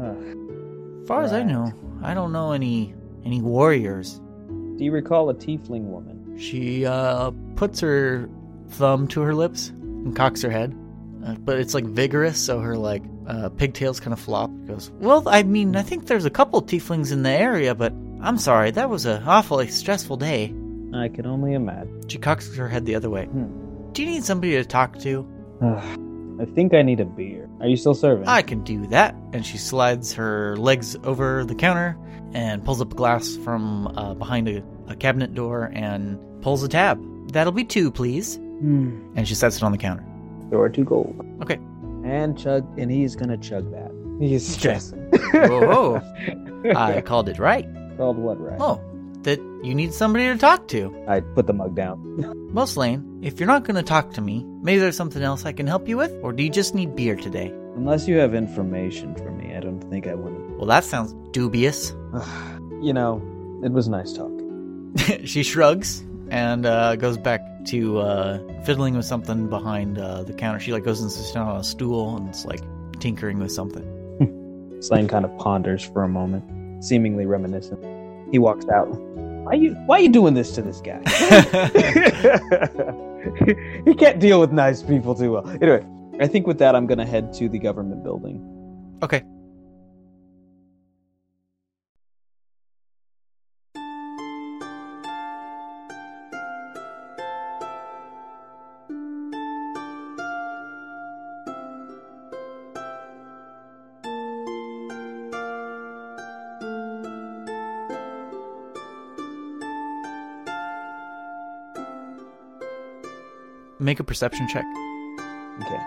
Ugh. 0.00 1.06
Far 1.06 1.22
as 1.22 1.32
I 1.32 1.42
know, 1.42 1.72
I 2.02 2.14
don't 2.14 2.32
know 2.32 2.52
any 2.52 2.94
any 3.24 3.40
warriors. 3.40 4.20
Do 4.48 4.84
you 4.84 4.92
recall 4.92 5.30
a 5.30 5.34
tiefling 5.34 5.84
woman? 5.84 6.36
She 6.38 6.84
uh, 6.84 7.30
puts 7.56 7.80
her 7.80 8.28
thumb 8.70 9.06
to 9.08 9.20
her 9.20 9.34
lips 9.34 9.68
and 9.68 10.16
cocks 10.16 10.42
her 10.42 10.50
head, 10.50 10.76
uh, 11.24 11.34
but 11.34 11.58
it's 11.58 11.74
like 11.74 11.84
vigorous, 11.84 12.38
so 12.38 12.58
her 12.60 12.76
like 12.76 13.02
uh, 13.26 13.50
pigtails 13.50 14.00
kind 14.00 14.12
of 14.12 14.18
flop. 14.18 14.50
Goes, 14.66 14.90
well, 14.98 15.22
I 15.28 15.42
mean, 15.42 15.76
I 15.76 15.82
think 15.82 16.06
there's 16.06 16.24
a 16.24 16.30
couple 16.30 16.60
tieflings 16.62 17.12
in 17.12 17.22
the 17.22 17.30
area, 17.30 17.74
but 17.74 17.92
I'm 18.20 18.38
sorry, 18.38 18.70
that 18.72 18.90
was 18.90 19.06
an 19.06 19.22
awfully 19.22 19.68
stressful 19.68 20.16
day. 20.16 20.52
I 20.94 21.08
can 21.08 21.26
only 21.26 21.54
imagine. 21.54 22.08
She 22.08 22.18
cocks 22.18 22.54
her 22.56 22.68
head 22.68 22.86
the 22.86 22.94
other 22.94 23.10
way. 23.10 23.26
Hmm. 23.26 23.63
Do 23.94 24.02
you 24.02 24.10
need 24.10 24.24
somebody 24.24 24.52
to 24.54 24.64
talk 24.64 24.98
to? 25.00 25.26
I 25.62 26.44
think 26.46 26.74
I 26.74 26.82
need 26.82 26.98
a 26.98 27.04
beer. 27.04 27.48
Are 27.60 27.68
you 27.68 27.76
still 27.76 27.94
serving? 27.94 28.26
I 28.26 28.42
can 28.42 28.64
do 28.64 28.88
that. 28.88 29.14
And 29.32 29.46
she 29.46 29.56
slides 29.56 30.12
her 30.14 30.56
legs 30.56 30.96
over 31.04 31.44
the 31.44 31.54
counter 31.54 31.96
and 32.32 32.64
pulls 32.64 32.80
up 32.80 32.92
a 32.92 32.96
glass 32.96 33.36
from 33.36 33.86
uh, 33.96 34.14
behind 34.14 34.48
a, 34.48 34.64
a 34.88 34.96
cabinet 34.96 35.32
door 35.32 35.70
and 35.72 36.18
pulls 36.42 36.64
a 36.64 36.68
tab. 36.68 37.00
That'll 37.32 37.52
be 37.52 37.62
two, 37.62 37.92
please. 37.92 38.34
Hmm. 38.36 39.12
And 39.14 39.28
she 39.28 39.36
sets 39.36 39.58
it 39.58 39.62
on 39.62 39.70
the 39.70 39.78
counter. 39.78 40.04
There 40.50 40.58
are 40.58 40.68
two 40.68 40.84
gold. 40.84 41.24
Okay. 41.40 41.60
And 42.04 42.36
chug, 42.36 42.66
and 42.76 42.90
he's 42.90 43.14
gonna 43.14 43.38
chug 43.38 43.70
that. 43.70 43.92
He's 44.20 44.46
stressing. 44.46 45.08
Whoa, 45.32 46.02
I 46.76 47.00
called 47.00 47.28
it 47.28 47.38
right. 47.38 47.66
Called 47.96 48.18
what 48.18 48.40
right? 48.40 48.60
Oh, 48.60 48.80
that 49.24 49.40
you 49.62 49.74
need 49.74 49.92
somebody 49.92 50.26
to 50.26 50.38
talk 50.38 50.68
to. 50.68 50.94
I 51.08 51.20
put 51.20 51.46
the 51.46 51.52
mug 51.52 51.74
down. 51.74 52.50
Well, 52.52 52.66
Slane, 52.66 53.20
if 53.22 53.40
you're 53.40 53.46
not 53.46 53.64
going 53.64 53.76
to 53.76 53.82
talk 53.82 54.12
to 54.12 54.20
me, 54.20 54.44
maybe 54.62 54.78
there's 54.78 54.96
something 54.96 55.22
else 55.22 55.44
I 55.44 55.52
can 55.52 55.66
help 55.66 55.88
you 55.88 55.96
with? 55.96 56.12
Or 56.22 56.32
do 56.32 56.42
you 56.42 56.50
just 56.50 56.74
need 56.74 56.94
beer 56.94 57.16
today? 57.16 57.52
Unless 57.76 58.06
you 58.06 58.16
have 58.18 58.34
information 58.34 59.16
for 59.16 59.30
me, 59.32 59.54
I 59.56 59.60
don't 59.60 59.80
think 59.90 60.06
I 60.06 60.14
would. 60.14 60.56
Well, 60.56 60.66
that 60.66 60.84
sounds 60.84 61.12
dubious. 61.32 61.90
you 62.80 62.92
know, 62.92 63.20
it 63.64 63.72
was 63.72 63.88
nice 63.88 64.12
talking. 64.12 64.92
she 65.24 65.42
shrugs 65.42 66.04
and 66.30 66.66
uh, 66.66 66.94
goes 66.96 67.18
back 67.18 67.40
to 67.66 67.98
uh, 67.98 68.62
fiddling 68.64 68.96
with 68.96 69.06
something 69.06 69.48
behind 69.48 69.98
uh, 69.98 70.22
the 70.22 70.32
counter. 70.32 70.60
She 70.60 70.72
like 70.72 70.84
goes 70.84 71.00
and 71.00 71.10
sits 71.10 71.32
down 71.32 71.48
on 71.48 71.56
a 71.56 71.64
stool 71.64 72.16
and 72.16 72.28
it's 72.28 72.44
like 72.44 72.60
tinkering 73.00 73.38
with 73.38 73.50
something. 73.50 74.78
Slane 74.80 75.08
kind 75.08 75.24
of 75.24 75.36
ponders 75.38 75.82
for 75.82 76.04
a 76.04 76.08
moment, 76.08 76.84
seemingly 76.84 77.26
reminiscent. 77.26 77.82
He 78.34 78.40
walks 78.40 78.66
out. 78.66 78.88
Why 79.46 79.52
you 79.52 79.74
Why 79.86 79.98
you 79.98 80.08
doing 80.08 80.34
this 80.34 80.50
to 80.56 80.60
this 80.60 80.80
guy? 80.80 80.98
he 83.86 83.94
can't 83.94 84.18
deal 84.18 84.40
with 84.40 84.50
nice 84.50 84.82
people 84.82 85.14
too 85.14 85.30
well. 85.30 85.48
Anyway, 85.62 85.86
I 86.18 86.26
think 86.26 86.44
with 86.44 86.58
that, 86.58 86.74
I'm 86.74 86.88
gonna 86.88 87.06
head 87.06 87.32
to 87.34 87.48
the 87.48 87.60
government 87.60 88.02
building. 88.02 88.42
okay. 89.04 89.22
Make 113.78 114.00
a 114.00 114.04
perception 114.04 114.48
check. 114.48 114.64
Okay. 115.62 115.80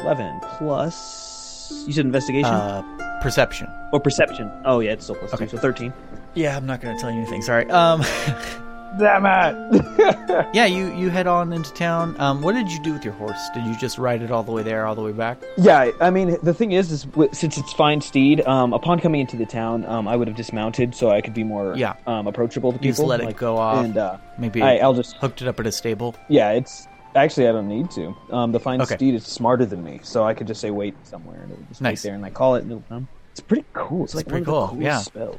Eleven 0.00 0.40
plus. 0.58 1.84
You 1.86 1.92
said 1.92 2.06
investigation 2.06 2.52
Uh, 2.54 2.82
perception. 3.20 3.66
or 3.92 4.00
perception? 4.00 4.50
Oh 4.64 4.80
yeah, 4.80 4.92
it's 4.92 5.04
still 5.04 5.16
plus 5.16 5.34
Okay. 5.34 5.46
two, 5.46 5.56
so 5.56 5.58
thirteen. 5.62 5.92
Yeah, 6.34 6.56
I'm 6.56 6.66
not 6.66 6.80
going 6.80 6.94
to 6.94 7.00
tell 7.00 7.10
you 7.10 7.18
anything. 7.18 7.42
Sorry. 7.42 7.68
Um, 7.70 8.00
Damn 8.98 9.26
it! 9.26 10.48
yeah, 10.54 10.64
you 10.64 10.92
you 10.94 11.10
head 11.10 11.26
on 11.26 11.52
into 11.52 11.72
town. 11.74 12.16
Um, 12.18 12.40
what 12.42 12.54
did 12.54 12.70
you 12.70 12.82
do 12.82 12.92
with 12.92 13.04
your 13.04 13.14
horse? 13.14 13.38
Did 13.54 13.64
you 13.66 13.76
just 13.76 13.98
ride 13.98 14.22
it 14.22 14.30
all 14.30 14.42
the 14.42 14.50
way 14.52 14.62
there, 14.62 14.86
all 14.86 14.94
the 14.94 15.02
way 15.02 15.12
back? 15.12 15.38
Yeah, 15.58 15.90
I 16.00 16.10
mean 16.10 16.38
the 16.42 16.54
thing 16.54 16.72
is, 16.72 16.90
is 16.90 17.06
since 17.32 17.58
it's 17.58 17.72
fine 17.74 18.00
steed, 18.00 18.40
um, 18.46 18.72
upon 18.72 18.98
coming 19.00 19.20
into 19.20 19.36
the 19.36 19.46
town, 19.46 19.84
um, 19.86 20.08
I 20.08 20.16
would 20.16 20.26
have 20.28 20.36
dismounted 20.36 20.94
so 20.94 21.10
I 21.10 21.20
could 21.20 21.34
be 21.34 21.44
more 21.44 21.74
Yeah. 21.76 21.94
um, 22.06 22.26
approachable 22.26 22.72
to 22.72 22.78
You 22.78 22.90
just 22.90 22.98
people. 22.98 23.08
let 23.08 23.20
it 23.20 23.26
like- 23.26 23.36
go 23.36 23.56
off. 23.58 23.84
and 23.84 23.96
uh, 23.98 24.16
Maybe 24.38 24.62
I, 24.62 24.78
I'll 24.78 24.94
just 24.94 25.16
hooked 25.16 25.42
it 25.42 25.48
up 25.48 25.60
at 25.60 25.66
a 25.66 25.72
stable. 25.72 26.14
yeah, 26.28 26.52
it's 26.52 26.86
actually 27.14 27.48
I 27.48 27.52
don't 27.52 27.68
need 27.68 27.90
to. 27.92 28.16
Um, 28.30 28.52
the 28.52 28.60
fine 28.60 28.80
Okay. 28.82 28.94
steed 28.96 29.14
is 29.14 29.24
smarter 29.26 29.66
than 29.66 29.82
me, 29.84 30.00
so 30.02 30.24
I 30.24 30.32
could 30.34 30.46
just 30.46 30.60
say 30.60 30.70
wait 30.70 30.94
somewhere 31.06 31.40
and 31.42 31.52
it'll 31.52 31.64
just 31.64 31.80
Nice. 31.82 32.02
wait 32.04 32.08
there 32.08 32.14
and 32.16 32.24
I 32.24 32.30
call 32.30 32.54
it 32.54 32.62
and 32.62 32.70
it'll 32.72 32.84
come. 32.88 33.06
It's 33.32 33.40
pretty 33.40 33.64
cool. 33.74 34.04
It's, 34.04 34.14
It's 34.14 34.16
like 34.16 34.28
pretty 34.28 34.50
one 34.50 34.62
of 34.62 34.68
cool, 34.70 34.78
the 34.78 34.84
yeah. 34.84 35.02
coolest 35.14 35.38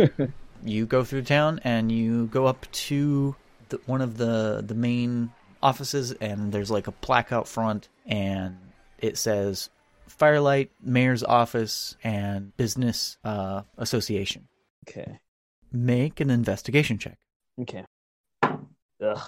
spells. 0.00 0.30
You 0.64 0.86
go 0.86 1.02
through 1.04 1.22
town 1.22 1.60
and 1.64 1.90
you 1.90 2.26
go 2.26 2.46
up 2.46 2.66
to 2.72 3.34
the, 3.68 3.80
one 3.86 4.00
of 4.00 4.16
the 4.16 4.62
the 4.66 4.74
main 4.74 5.30
offices, 5.62 6.12
and 6.12 6.52
there's 6.52 6.70
like 6.70 6.86
a 6.86 6.92
plaque 6.92 7.32
out 7.32 7.48
front, 7.48 7.88
and 8.06 8.56
it 8.98 9.18
says 9.18 9.70
Firelight 10.08 10.70
Mayor's 10.82 11.24
Office 11.24 11.96
and 12.04 12.56
Business 12.56 13.16
uh, 13.24 13.62
Association. 13.78 14.48
okay. 14.88 15.18
Make 15.74 16.20
an 16.20 16.28
investigation 16.30 16.98
check. 16.98 17.18
Okay. 17.60 17.84
Ugh. 18.42 19.18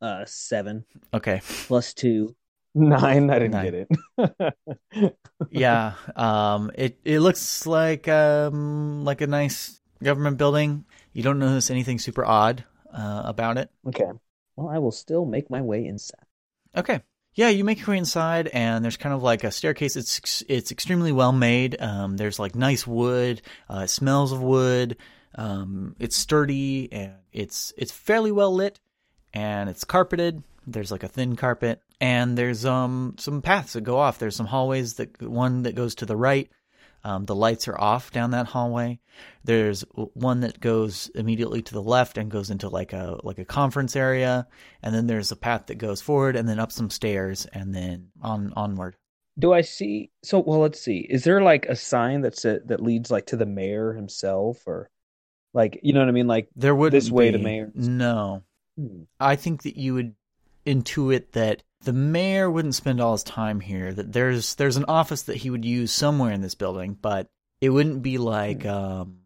Uh, 0.00 0.24
seven 0.24 0.84
Okay. 1.12 1.40
plus 1.66 1.92
two. 1.92 2.34
Nine. 2.74 3.28
I 3.30 3.38
didn't 3.38 3.50
Nine. 3.52 3.64
get 3.64 3.74
it. 4.18 5.14
yeah 5.50 5.94
um 6.16 6.70
it 6.74 6.98
it 7.04 7.20
looks 7.20 7.66
like 7.66 8.06
um 8.08 9.04
like 9.04 9.20
a 9.20 9.26
nice 9.26 9.79
government 10.02 10.38
building. 10.38 10.84
You 11.12 11.22
don't 11.22 11.38
notice 11.38 11.70
anything 11.70 11.98
super 11.98 12.24
odd 12.24 12.64
uh, 12.92 13.22
about 13.24 13.58
it? 13.58 13.70
Okay. 13.86 14.10
Well, 14.56 14.68
I 14.68 14.78
will 14.78 14.92
still 14.92 15.24
make 15.24 15.50
my 15.50 15.60
way 15.62 15.84
inside. 15.86 16.24
okay. 16.76 17.00
Yeah 17.34 17.48
you 17.48 17.62
make 17.64 17.78
your 17.78 17.90
way 17.90 17.98
inside 17.98 18.48
and 18.48 18.84
there's 18.84 18.96
kind 18.96 19.14
of 19.14 19.22
like 19.22 19.44
a 19.44 19.52
staircase. 19.52 19.94
It's 19.94 20.42
it's 20.48 20.72
extremely 20.72 21.12
well 21.12 21.30
made. 21.32 21.80
Um 21.80 22.16
there's 22.16 22.40
like 22.40 22.56
nice 22.56 22.84
wood 22.86 23.40
uh, 23.72 23.82
it 23.84 23.88
smells 23.90 24.32
of 24.32 24.42
wood. 24.42 24.96
Um 25.36 25.94
it's 26.00 26.16
sturdy 26.16 26.92
and 26.92 27.12
it's 27.32 27.72
it's 27.78 27.92
fairly 27.92 28.32
well 28.32 28.52
lit 28.52 28.80
and 29.32 29.70
it's 29.70 29.84
carpeted. 29.84 30.42
There's 30.66 30.90
like 30.90 31.04
a 31.04 31.08
thin 31.08 31.36
carpet 31.36 31.80
and 32.00 32.36
there's 32.36 32.64
um 32.66 33.14
some 33.16 33.42
paths 33.42 33.74
that 33.74 33.82
go 33.82 33.96
off. 33.96 34.18
There's 34.18 34.36
some 34.36 34.46
hallways 34.46 34.94
that 34.94 35.22
one 35.22 35.62
that 35.62 35.76
goes 35.76 35.94
to 35.96 36.06
the 36.06 36.16
right 36.16 36.50
Um, 37.02 37.24
the 37.24 37.34
lights 37.34 37.66
are 37.68 37.80
off 37.80 38.10
down 38.10 38.32
that 38.32 38.46
hallway. 38.46 38.98
There's 39.42 39.82
one 39.94 40.40
that 40.40 40.60
goes 40.60 41.10
immediately 41.14 41.62
to 41.62 41.72
the 41.72 41.82
left 41.82 42.18
and 42.18 42.30
goes 42.30 42.50
into 42.50 42.68
like 42.68 42.92
a 42.92 43.18
like 43.22 43.38
a 43.38 43.44
conference 43.44 43.96
area, 43.96 44.46
and 44.82 44.94
then 44.94 45.06
there's 45.06 45.32
a 45.32 45.36
path 45.36 45.66
that 45.66 45.76
goes 45.76 46.02
forward 46.02 46.36
and 46.36 46.48
then 46.48 46.58
up 46.58 46.72
some 46.72 46.90
stairs 46.90 47.46
and 47.46 47.74
then 47.74 48.08
on 48.22 48.52
onward. 48.54 48.96
Do 49.38 49.52
I 49.54 49.62
see? 49.62 50.10
So, 50.22 50.40
well, 50.40 50.58
let's 50.60 50.80
see. 50.80 51.06
Is 51.08 51.24
there 51.24 51.40
like 51.40 51.64
a 51.66 51.76
sign 51.76 52.20
that's 52.20 52.44
a, 52.44 52.60
that 52.66 52.82
leads 52.82 53.10
like 53.10 53.26
to 53.26 53.36
the 53.36 53.46
mayor 53.46 53.94
himself, 53.94 54.62
or 54.66 54.90
like 55.54 55.80
you 55.82 55.92
know 55.94 56.00
what 56.00 56.08
I 56.08 56.12
mean? 56.12 56.26
Like 56.26 56.48
There 56.54 56.74
would 56.74 56.92
This 56.92 57.10
way 57.10 57.30
be. 57.30 57.38
to 57.38 57.42
mayor. 57.42 57.70
No, 57.74 58.42
hmm, 58.76 59.04
I 59.18 59.36
think 59.36 59.62
that 59.62 59.78
you 59.78 59.94
would 59.94 60.14
intuit 60.66 61.32
that 61.32 61.62
the 61.82 61.92
mayor 61.92 62.50
wouldn't 62.50 62.74
spend 62.74 63.00
all 63.00 63.12
his 63.12 63.22
time 63.22 63.60
here. 63.60 63.92
That 63.92 64.12
there's 64.12 64.54
there's 64.56 64.76
an 64.76 64.84
office 64.88 65.22
that 65.22 65.36
he 65.36 65.50
would 65.50 65.64
use 65.64 65.92
somewhere 65.92 66.32
in 66.32 66.42
this 66.42 66.54
building, 66.54 66.96
but 67.00 67.28
it 67.60 67.70
wouldn't 67.70 68.02
be 68.02 68.18
like 68.18 68.66
um, 68.66 69.20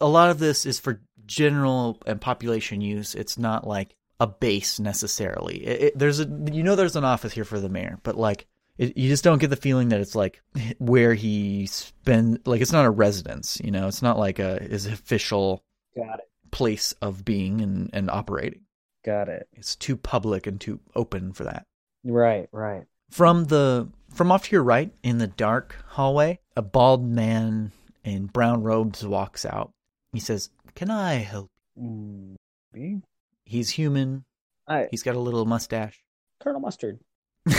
a 0.00 0.08
lot 0.08 0.30
of 0.30 0.38
this 0.38 0.66
is 0.66 0.78
for 0.78 1.00
general 1.26 2.02
and 2.06 2.20
population 2.20 2.80
use. 2.80 3.14
It's 3.14 3.38
not 3.38 3.66
like 3.66 3.94
a 4.20 4.26
base 4.26 4.78
necessarily. 4.78 5.64
It, 5.64 5.82
it, 5.82 5.98
there's 5.98 6.20
a 6.20 6.24
you 6.52 6.62
know 6.62 6.76
there's 6.76 6.96
an 6.96 7.04
office 7.04 7.32
here 7.32 7.44
for 7.44 7.60
the 7.60 7.68
mayor, 7.68 7.98
but 8.02 8.16
like 8.16 8.46
it, 8.76 8.96
you 8.96 9.08
just 9.08 9.24
don't 9.24 9.38
get 9.38 9.50
the 9.50 9.56
feeling 9.56 9.88
that 9.90 10.00
it's 10.00 10.14
like 10.14 10.42
where 10.78 11.14
he 11.14 11.66
spend 11.66 12.40
like 12.44 12.60
it's 12.60 12.72
not 12.72 12.84
a 12.84 12.90
residence. 12.90 13.60
You 13.62 13.70
know, 13.70 13.88
it's 13.88 14.02
not 14.02 14.18
like 14.18 14.38
a 14.38 14.62
his 14.62 14.86
official 14.86 15.64
got 15.96 16.18
it, 16.20 16.28
place 16.50 16.92
of 17.00 17.24
being 17.24 17.60
and, 17.60 17.90
and 17.92 18.10
operating. 18.10 18.62
got 19.04 19.28
it. 19.28 19.48
It's 19.54 19.76
too 19.76 19.96
public 19.96 20.46
and 20.46 20.60
too 20.60 20.80
open 20.94 21.32
for 21.32 21.44
that. 21.44 21.66
Right, 22.04 22.48
right. 22.52 22.84
From 23.10 23.44
the 23.46 23.88
from 24.10 24.30
off 24.30 24.44
to 24.44 24.52
your 24.52 24.62
right 24.62 24.92
in 25.02 25.18
the 25.18 25.26
dark 25.26 25.76
hallway, 25.88 26.40
a 26.56 26.62
bald 26.62 27.04
man 27.04 27.72
in 28.04 28.26
brown 28.26 28.62
robes 28.62 29.06
walks 29.06 29.44
out. 29.44 29.72
He 30.12 30.20
says, 30.20 30.50
"Can 30.74 30.90
I 30.90 31.14
help?" 31.14 31.50
Me? 31.76 33.00
He's 33.44 33.70
human. 33.70 34.24
I 34.68 34.88
He's 34.90 35.02
got 35.02 35.16
a 35.16 35.20
little 35.20 35.44
mustache. 35.44 36.02
Colonel 36.40 36.60
Mustard. 36.60 36.98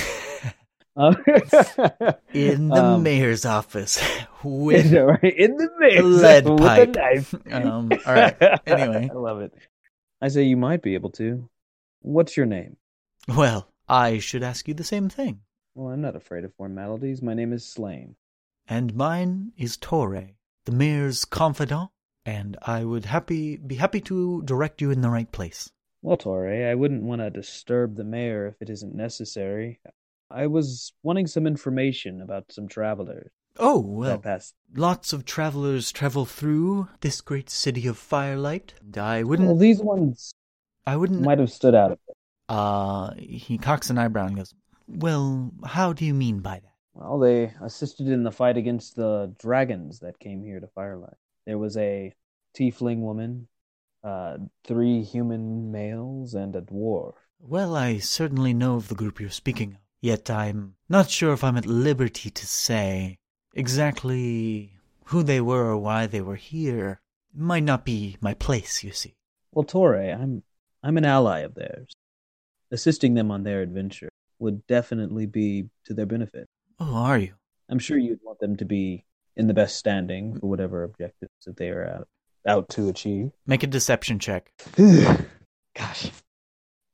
Um, 0.97 1.17
in 2.33 2.69
the 2.69 2.81
um, 2.81 3.03
mayor's 3.03 3.45
office 3.45 4.01
with 4.45 4.93
right, 4.93 5.23
in 5.23 5.57
the 5.57 5.69
mix 5.77 6.01
lead 6.01 6.47
with 6.47 6.59
pipe. 6.59 6.95
a 6.95 6.97
knife. 6.97 7.35
Um, 7.51 7.91
all 8.05 8.13
right. 8.13 8.37
Anyway. 8.65 9.09
I 9.13 9.13
love 9.13 9.41
it. 9.41 9.53
I 10.21 10.29
say 10.29 10.43
you 10.43 10.55
might 10.55 10.81
be 10.81 10.93
able 10.93 11.09
to. 11.11 11.49
What's 11.99 12.37
your 12.37 12.45
name? 12.45 12.77
well, 13.27 13.67
I 13.87 14.19
should 14.19 14.43
ask 14.43 14.67
you 14.67 14.73
the 14.73 14.83
same 14.83 15.09
thing. 15.09 15.41
Well, 15.73 15.93
I'm 15.93 16.01
not 16.01 16.15
afraid 16.15 16.43
of 16.43 16.53
formalities. 16.55 17.21
My 17.21 17.33
name 17.33 17.53
is 17.53 17.65
Slane. 17.65 18.15
And 18.67 18.95
mine 18.95 19.51
is 19.57 19.77
Torre, 19.77 20.31
the 20.65 20.71
mayor's 20.71 21.25
confidant, 21.25 21.91
and 22.25 22.57
I 22.63 22.83
would 22.83 23.05
happy 23.05 23.57
be 23.57 23.75
happy 23.75 24.01
to 24.01 24.41
direct 24.43 24.81
you 24.81 24.89
in 24.89 25.01
the 25.01 25.09
right 25.09 25.31
place. 25.31 25.69
Well, 26.01 26.17
Torre, 26.17 26.69
I 26.69 26.75
wouldn't 26.75 27.03
want 27.03 27.21
to 27.21 27.29
disturb 27.29 27.95
the 27.95 28.03
mayor 28.03 28.47
if 28.47 28.61
it 28.61 28.69
isn't 28.69 28.95
necessary. 28.95 29.79
I 30.31 30.47
was 30.47 30.93
wanting 31.03 31.27
some 31.27 31.45
information 31.45 32.21
about 32.21 32.51
some 32.51 32.67
travelers 32.67 33.31
Oh, 33.57 33.79
well, 33.79 34.21
lots 34.75 35.13
of 35.13 35.23
travelers 35.23 35.91
travel 35.91 36.25
through 36.25 36.89
this 36.99 37.21
great 37.21 37.49
city 37.49 37.87
of 37.87 37.97
firelight, 37.97 38.73
and 38.81 38.97
I 38.97 39.23
wouldn't, 39.23 39.47
Well, 39.47 39.57
these 39.57 39.79
ones 39.79 40.33
I 40.85 40.97
wouldn't, 40.97 41.21
might 41.21 41.39
have 41.39 41.51
stood 41.51 41.73
out 41.73 41.91
a 41.93 41.99
bit. 42.05 42.14
Uh, 42.49 43.11
he 43.17 43.57
cocks 43.57 43.89
an 43.89 43.97
eyebrow 43.97 44.27
and 44.27 44.37
goes, 44.37 44.53
well, 44.87 45.51
how 45.65 45.93
do 45.93 46.05
you 46.05 46.13
mean 46.13 46.39
by 46.39 46.59
that? 46.59 46.73
Well, 46.93 47.19
they 47.19 47.53
assisted 47.61 48.07
in 48.07 48.23
the 48.23 48.31
fight 48.31 48.57
against 48.57 48.95
the 48.95 49.33
dragons 49.39 49.99
that 49.99 50.19
came 50.19 50.43
here 50.43 50.59
to 50.59 50.67
Firelight. 50.67 51.17
There 51.45 51.57
was 51.57 51.75
a 51.77 52.13
tiefling 52.57 52.99
woman, 52.99 53.47
uh, 54.03 54.37
three 54.63 55.03
human 55.03 55.71
males, 55.71 56.33
and 56.33 56.55
a 56.55 56.61
dwarf. 56.61 57.15
Well, 57.39 57.75
I 57.75 57.97
certainly 57.97 58.53
know 58.53 58.75
of 58.75 58.87
the 58.87 58.95
group 58.95 59.19
you're 59.19 59.29
speaking 59.29 59.73
of, 59.73 59.79
yet 60.01 60.29
I'm 60.29 60.75
not 60.87 61.09
sure 61.09 61.33
if 61.33 61.43
I'm 61.43 61.57
at 61.57 61.65
liberty 61.65 62.29
to 62.29 62.47
say 62.47 63.17
exactly 63.53 64.71
who 65.05 65.21
they 65.21 65.41
were 65.41 65.65
or 65.65 65.77
why 65.77 66.07
they 66.07 66.21
were 66.21 66.37
here. 66.37 67.01
It 67.33 67.39
might 67.39 67.63
not 67.63 67.83
be 67.83 68.17
my 68.21 68.33
place, 68.33 68.83
you 68.83 68.91
see. 68.91 69.15
Well, 69.51 69.65
Torre, 69.65 70.11
I'm 70.11 70.43
I'm 70.81 70.97
an 70.97 71.05
ally 71.05 71.39
of 71.39 71.55
theirs. 71.55 71.95
Assisting 72.71 73.13
them 73.13 73.31
on 73.31 73.43
their 73.43 73.61
adventure 73.61 74.09
would 74.39 74.65
definitely 74.67 75.25
be 75.25 75.69
to 75.85 75.93
their 75.93 76.05
benefit. 76.05 76.47
Oh, 76.79 76.95
are 76.95 77.17
you? 77.17 77.33
I'm 77.69 77.79
sure 77.79 77.97
you'd 77.97 78.19
want 78.23 78.39
them 78.39 78.55
to 78.57 78.65
be 78.65 79.05
in 79.35 79.47
the 79.47 79.53
best 79.53 79.77
standing 79.77 80.39
for 80.39 80.47
whatever 80.47 80.83
objectives 80.83 81.31
that 81.45 81.57
they 81.57 81.69
are 81.69 81.87
out 81.87 82.07
out 82.47 82.69
to 82.69 82.89
achieve. 82.89 83.31
Make 83.47 83.63
a 83.63 83.67
deception 83.67 84.19
check. 84.19 84.51
Gosh. 85.75 86.11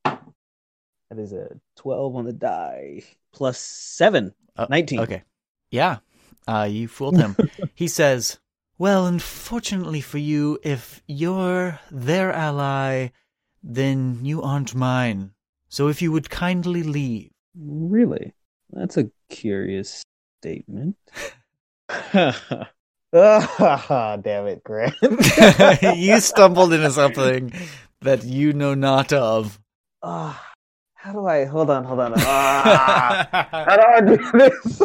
That 0.03 1.19
is 1.19 1.33
a 1.33 1.59
12 1.75 2.15
on 2.15 2.25
the 2.25 2.33
die. 2.33 3.03
Plus 3.33 3.59
7. 3.59 4.33
Uh, 4.55 4.67
19. 4.69 4.99
Okay. 5.01 5.23
Yeah. 5.69 5.97
Uh, 6.47 6.67
you 6.69 6.87
fooled 6.87 7.17
him. 7.17 7.35
he 7.75 7.87
says, 7.87 8.39
Well, 8.77 9.05
unfortunately 9.05 10.01
for 10.01 10.17
you, 10.17 10.57
if 10.63 11.01
you're 11.05 11.79
their 11.91 12.31
ally, 12.31 13.09
then 13.61 14.19
you 14.23 14.41
aren't 14.41 14.73
mine. 14.73 15.31
So 15.71 15.87
if 15.87 16.01
you 16.01 16.11
would 16.11 16.29
kindly 16.29 16.83
leave. 16.83 17.31
Really? 17.55 18.33
That's 18.71 18.97
a 18.97 19.09
curious 19.29 20.03
statement. 20.41 20.97
Ah, 23.13 24.17
damn 24.21 24.47
it, 24.47 24.63
Grant. 24.63 24.95
you 25.81 26.17
stumbled 26.21 26.71
into 26.71 26.89
something 26.91 27.51
that 27.99 28.23
you 28.23 28.53
know 28.53 28.73
not 28.73 29.11
of. 29.11 29.59
Ah, 30.01 30.53
how 30.93 31.11
do 31.11 31.27
I 31.27 31.43
hold 31.43 31.69
on, 31.69 31.83
hold 31.83 31.99
on. 31.99 32.13
Ah, 32.19 33.27
how 33.51 33.75
do 33.75 33.83
I 33.83 33.99
do 33.99 34.39
this? 34.39 34.81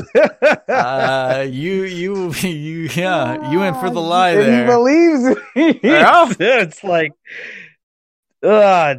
uh, 0.69 1.47
you, 1.49 1.85
you, 1.85 2.33
you, 2.33 2.89
yeah, 2.97 3.49
you 3.53 3.61
went 3.61 3.79
for 3.79 3.91
the 3.91 4.01
lie 4.01 4.31
And 4.31 4.41
there. 4.41 4.65
He 4.65 4.73
believes 4.73 5.23
me. 5.55 5.81
It's 5.85 6.83
like, 6.83 7.13
ah, 8.43 8.95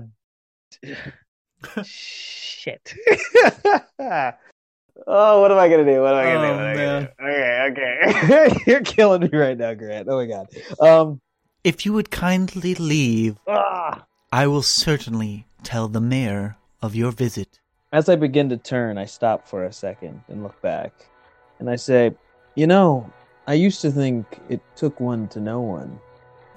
shit. 1.83 2.93
oh, 3.99 5.41
what 5.41 5.51
am 5.51 5.57
I 5.57 5.69
gonna 5.69 5.85
do? 5.85 6.01
What 6.01 6.13
am 6.13 6.19
I 6.19 6.33
gonna 6.33 6.47
Oh, 6.47 6.51
do? 6.51 6.55
What 6.55 6.61
am 6.61 6.67
I 6.67 6.75
gonna 6.75 7.01
do? 7.01 7.23
Okay, 7.25 8.51
okay. 8.51 8.63
You're 8.71 8.81
killing 8.81 9.21
me 9.21 9.29
right 9.37 9.57
now, 9.57 9.73
Grant. 9.73 10.07
Oh 10.09 10.17
my 10.17 10.25
god. 10.25 10.47
Um. 10.79 11.21
If 11.63 11.85
you 11.85 11.91
would 11.93 12.11
kindly 12.11 12.75
leave, 12.75 13.35
Ah. 13.47 14.05
I 14.31 14.47
will 14.47 14.61
certainly 14.61 15.47
tell 15.63 15.87
the 15.89 15.99
mayor 15.99 16.55
of 16.81 16.95
your 16.95 17.11
visit. 17.11 17.59
As 17.91 18.07
I 18.09 18.15
begin 18.15 18.47
to 18.49 18.57
turn, 18.57 18.97
I 18.97 19.05
stop 19.05 19.47
for 19.47 19.63
a 19.65 19.73
second 19.73 20.21
and 20.29 20.43
look 20.43 20.61
back, 20.61 20.93
and 21.59 21.69
I 21.69 21.75
say, 21.75 22.11
"You 22.55 22.67
know, 22.67 23.09
I 23.47 23.53
used 23.53 23.81
to 23.81 23.91
think 23.91 24.25
it 24.49 24.61
took 24.75 24.99
one 24.99 25.27
to 25.29 25.39
know 25.39 25.59
one." 25.61 25.99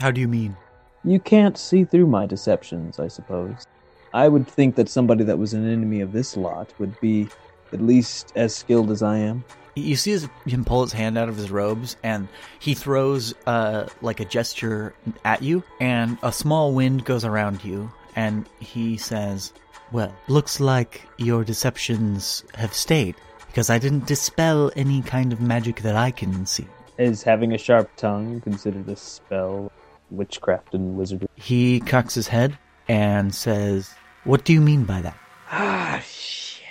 How 0.00 0.10
do 0.10 0.20
you 0.20 0.28
mean? 0.28 0.56
You 1.02 1.18
can't 1.18 1.56
see 1.58 1.84
through 1.84 2.06
my 2.06 2.26
deceptions, 2.26 2.98
I 3.00 3.08
suppose. 3.08 3.66
I 4.12 4.28
would 4.28 4.46
think 4.46 4.74
that 4.76 4.88
somebody 4.88 5.24
that 5.24 5.38
was 5.38 5.54
an 5.54 5.70
enemy 5.70 6.00
of 6.00 6.12
this 6.12 6.36
lot 6.36 6.72
would 6.78 6.98
be 7.00 7.28
at 7.72 7.80
least 7.80 8.32
as 8.34 8.54
skilled 8.54 8.90
as 8.90 9.02
I 9.02 9.18
am. 9.18 9.44
You 9.76 9.94
see 9.94 10.10
his, 10.10 10.28
him 10.46 10.64
pull 10.64 10.82
his 10.82 10.92
hand 10.92 11.16
out 11.16 11.28
of 11.28 11.36
his 11.36 11.50
robes, 11.50 11.96
and 12.02 12.28
he 12.58 12.74
throws 12.74 13.34
uh, 13.46 13.86
like 14.02 14.18
a 14.18 14.24
gesture 14.24 14.94
at 15.24 15.42
you, 15.42 15.62
and 15.80 16.18
a 16.22 16.32
small 16.32 16.74
wind 16.74 17.04
goes 17.04 17.24
around 17.24 17.64
you, 17.64 17.90
and 18.16 18.48
he 18.58 18.96
says, 18.96 19.52
"Well, 19.92 20.12
looks 20.26 20.58
like 20.58 21.06
your 21.18 21.44
deceptions 21.44 22.44
have 22.54 22.74
stayed 22.74 23.14
because 23.46 23.70
I 23.70 23.78
didn't 23.78 24.06
dispel 24.06 24.72
any 24.74 25.02
kind 25.02 25.32
of 25.32 25.40
magic 25.40 25.82
that 25.82 25.94
I 25.94 26.10
can 26.10 26.46
see." 26.46 26.66
Is 26.98 27.22
having 27.22 27.54
a 27.54 27.58
sharp 27.58 27.94
tongue 27.96 28.40
considered 28.40 28.88
a 28.88 28.96
spell, 28.96 29.70
witchcraft 30.10 30.74
and 30.74 30.96
wizardry? 30.96 31.28
He 31.36 31.78
cocks 31.78 32.14
his 32.14 32.26
head 32.26 32.58
and 32.90 33.32
says, 33.32 33.94
"What 34.24 34.44
do 34.44 34.52
you 34.52 34.60
mean 34.60 34.84
by 34.84 35.00
that?" 35.02 35.16
Ah, 35.52 36.02
shit. 36.04 36.64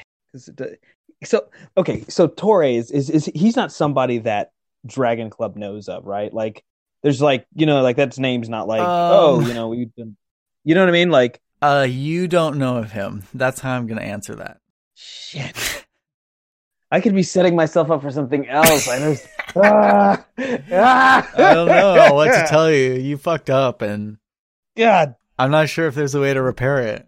So, 1.24 1.48
okay, 1.78 2.04
so 2.10 2.28
Torre 2.28 2.64
is, 2.64 2.92
is, 2.92 3.10
is 3.10 3.26
he's 3.34 3.56
not 3.56 3.72
somebody 3.72 4.20
that 4.20 4.52
Dragon 4.86 5.30
Club 5.30 5.56
knows 5.56 5.88
of, 5.88 6.06
right? 6.06 6.34
Like, 6.34 6.64
there's 7.04 7.22
like, 7.22 7.46
you 7.56 7.66
know, 7.66 7.82
like 7.82 7.96
that's 7.96 8.20
name's 8.20 8.50
not 8.50 8.68
like, 8.68 8.82
Um. 8.82 8.88
oh, 8.90 9.40
you 9.42 9.54
know, 9.54 9.70
we've 9.70 9.94
been, 9.96 10.18
you 10.66 10.76
know 10.76 10.82
what 10.82 10.90
I 10.90 10.94
mean? 10.94 11.10
Like, 11.10 11.40
Uh, 11.62 11.88
you 11.90 12.28
don't 12.28 12.58
know 12.58 12.78
of 12.78 12.92
him. 12.92 13.24
That's 13.34 13.62
how 13.62 13.76
I'm 13.76 13.88
gonna 13.88 14.02
answer 14.02 14.36
that. 14.36 14.58
Shit. 14.96 15.86
I 16.92 17.02
could 17.02 17.16
be 17.16 17.24
setting 17.24 17.56
myself 17.56 17.92
up 17.92 18.02
for 18.02 18.12
something 18.12 18.48
else. 18.48 18.88
I 18.90 19.00
just, 19.00 19.28
ah, 19.56 20.26
ah. 20.72 21.32
I 21.36 21.54
don't 21.54 21.68
know 21.68 22.14
what 22.14 22.34
to 22.34 22.46
tell 22.50 22.72
you. 22.72 22.94
You 22.94 23.18
fucked 23.18 23.50
up, 23.50 23.82
and 23.82 24.18
God 24.76 25.16
I'm 25.40 25.52
not 25.52 25.70
sure 25.70 25.88
if 25.88 25.96
there's 25.96 26.14
a 26.16 26.20
way 26.22 26.34
to 26.34 26.42
repair 26.42 26.80
it. 26.80 27.08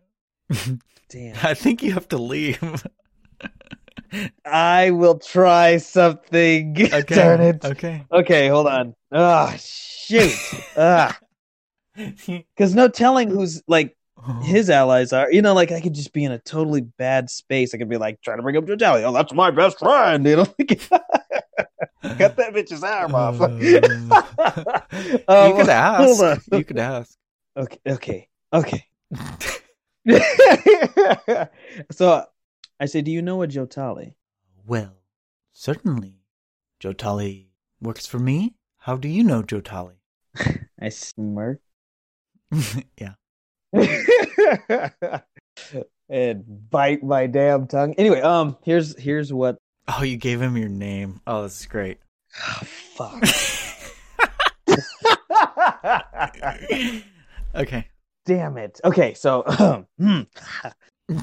damn. 1.10 1.36
I 1.44 1.54
think 1.54 1.84
you 1.84 1.92
have 1.94 2.08
to 2.10 2.18
leave. 2.18 2.88
I 4.46 4.92
will 4.92 5.20
try 5.20 5.78
something. 5.78 6.78
Okay. 6.94 7.16
Darn 7.16 7.42
it. 7.42 7.64
Okay. 7.64 8.06
Okay, 8.12 8.48
hold 8.48 8.68
on. 8.68 8.96
Ah, 9.12 9.56
shoot. 9.60 10.32
Ah, 10.78 11.18
because 11.96 12.74
no 12.74 12.88
telling 12.88 13.30
who's 13.30 13.62
like 13.68 13.96
his 14.44 14.70
allies 14.70 15.12
are. 15.14 15.32
You 15.32 15.42
know, 15.42 15.54
like 15.54 15.72
I 15.72 15.82
could 15.82 15.94
just 15.94 16.14
be 16.14 16.24
in 16.24 16.32
a 16.32 16.40
totally 16.40 16.82
bad 16.82 17.30
space. 17.30 17.74
I 17.74 17.78
could 17.78 17.90
be 17.90 17.98
like 17.98 18.22
trying 18.22 18.38
to 18.38 18.44
bring 18.44 18.56
up 18.58 18.66
Jotali. 18.66 19.04
Oh, 19.04 19.12
that's 19.14 19.34
my 19.34 19.52
best 19.52 19.80
friend. 19.80 20.26
You 20.26 20.38
know, 20.38 20.46
cut 20.46 22.36
that 22.38 22.54
bitch's 22.54 22.84
arm 22.84 23.16
off. 23.16 23.40
you 23.60 23.82
Um, 25.28 25.58
could 25.58 25.70
ask. 25.70 26.42
You 26.52 26.64
could 26.64 26.78
ask. 26.80 27.18
Okay, 27.58 27.80
okay, 27.86 28.28
okay. 28.54 28.86
so 31.92 32.26
I 32.80 32.86
say, 32.86 33.02
do 33.02 33.12
you 33.12 33.22
know 33.22 33.44
a 33.44 33.48
Jotali? 33.48 34.14
Well, 34.66 34.94
certainly. 35.52 36.16
Jotali 36.82 37.48
works 37.82 38.08
for 38.08 38.20
me. 38.20 38.56
How 38.78 38.96
do 38.96 39.10
you 39.10 39.24
know 39.24 39.44
Jotali? 39.44 39.98
I 40.82 40.90
smirk 40.90 41.60
yeah. 42.98 43.14
and 46.10 46.70
bite 46.70 47.04
my 47.04 47.28
damn 47.28 47.68
tongue. 47.68 47.94
Anyway, 47.98 48.22
um, 48.22 48.58
here's 48.64 48.98
here's 48.98 49.32
what. 49.34 49.58
Oh, 49.88 50.04
you 50.04 50.18
gave 50.18 50.42
him 50.42 50.58
your 50.58 50.70
name. 50.70 51.22
Oh, 51.28 51.42
that's 51.44 51.66
great. 51.66 52.00
Oh, 52.40 52.62
fuck. 52.96 53.24
Okay. 57.56 57.88
Damn 58.26 58.58
it. 58.58 58.80
Okay, 58.84 59.14
so 59.14 59.42
hmm. 59.98 60.22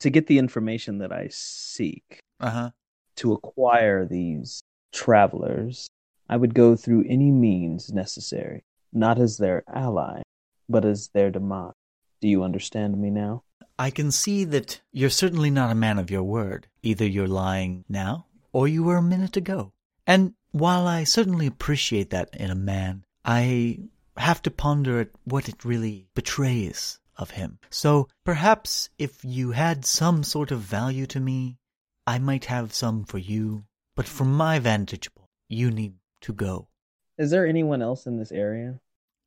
to 0.00 0.10
get 0.10 0.26
the 0.26 0.38
information 0.38 0.98
that 0.98 1.12
I 1.12 1.28
seek 1.30 2.20
Uh 2.40 2.50
huh. 2.50 2.70
to 3.16 3.32
acquire 3.32 4.04
these 4.06 4.60
travelers, 4.92 5.88
I 6.28 6.36
would 6.36 6.54
go 6.54 6.76
through 6.76 7.04
any 7.08 7.30
means 7.30 7.92
necessary, 7.92 8.64
not 8.92 9.18
as 9.18 9.38
their 9.38 9.62
ally, 9.72 10.22
but 10.68 10.84
as 10.84 11.08
their 11.14 11.30
demise. 11.30 11.72
Do 12.20 12.28
you 12.28 12.42
understand 12.42 13.00
me 13.00 13.10
now? 13.10 13.42
I 13.78 13.90
can 13.90 14.10
see 14.10 14.44
that 14.44 14.80
you're 14.92 15.10
certainly 15.10 15.50
not 15.50 15.72
a 15.72 15.74
man 15.74 15.98
of 15.98 16.10
your 16.10 16.22
word. 16.22 16.68
Either 16.82 17.06
you're 17.06 17.26
lying 17.26 17.84
now, 17.88 18.26
or 18.52 18.68
you 18.68 18.84
were 18.84 18.96
a 18.96 19.02
minute 19.02 19.36
ago. 19.36 19.72
And 20.06 20.34
while 20.52 20.86
I 20.86 21.04
certainly 21.04 21.46
appreciate 21.46 22.10
that 22.10 22.30
in 22.36 22.50
a 22.50 22.54
man, 22.54 23.04
I 23.24 23.80
have 24.16 24.42
to 24.42 24.50
ponder 24.50 25.00
at 25.00 25.08
what 25.24 25.48
it 25.48 25.64
really 25.64 26.06
betrays 26.14 26.98
of 27.16 27.30
him. 27.30 27.58
So 27.70 28.08
perhaps 28.24 28.90
if 28.98 29.24
you 29.24 29.52
had 29.52 29.84
some 29.84 30.22
sort 30.22 30.50
of 30.50 30.60
value 30.60 31.06
to 31.06 31.20
me, 31.20 31.58
I 32.06 32.18
might 32.18 32.46
have 32.46 32.72
some 32.72 33.04
for 33.04 33.18
you. 33.18 33.64
But 33.96 34.06
from 34.06 34.34
my 34.34 34.58
vantage 34.58 35.12
point, 35.14 35.30
you 35.48 35.70
need 35.70 35.94
to 36.22 36.32
go. 36.32 36.68
Is 37.16 37.30
there 37.30 37.46
anyone 37.46 37.82
else 37.82 38.06
in 38.06 38.18
this 38.18 38.32
area? 38.32 38.80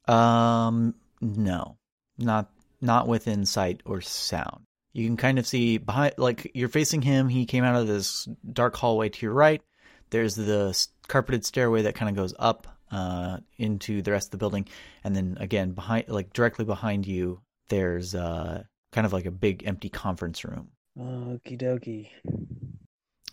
Um, 0.07 0.95
no, 1.21 1.77
not 2.17 2.49
not 2.81 3.07
within 3.07 3.45
sight 3.45 3.81
or 3.85 4.01
sound. 4.01 4.65
You 4.93 5.07
can 5.07 5.17
kind 5.17 5.39
of 5.39 5.47
see 5.47 5.77
behind, 5.77 6.15
like 6.17 6.51
you're 6.53 6.69
facing 6.69 7.01
him. 7.01 7.29
He 7.29 7.45
came 7.45 7.63
out 7.63 7.75
of 7.75 7.87
this 7.87 8.27
dark 8.51 8.75
hallway 8.75 9.09
to 9.09 9.25
your 9.25 9.33
right. 9.33 9.61
There's 10.09 10.35
the 10.35 10.87
carpeted 11.07 11.45
stairway 11.45 11.83
that 11.83 11.95
kind 11.95 12.09
of 12.09 12.15
goes 12.15 12.33
up 12.39 12.76
uh, 12.91 13.37
into 13.57 14.01
the 14.01 14.11
rest 14.11 14.27
of 14.27 14.31
the 14.31 14.37
building, 14.37 14.67
and 15.03 15.15
then 15.15 15.37
again 15.39 15.71
behind, 15.71 16.07
like 16.07 16.33
directly 16.33 16.65
behind 16.65 17.05
you, 17.05 17.41
there's 17.69 18.15
uh, 18.15 18.63
kind 18.91 19.05
of 19.05 19.13
like 19.13 19.25
a 19.25 19.31
big 19.31 19.65
empty 19.65 19.89
conference 19.89 20.43
room. 20.43 20.69
Okie 20.97 21.59
dokie. 21.61 22.09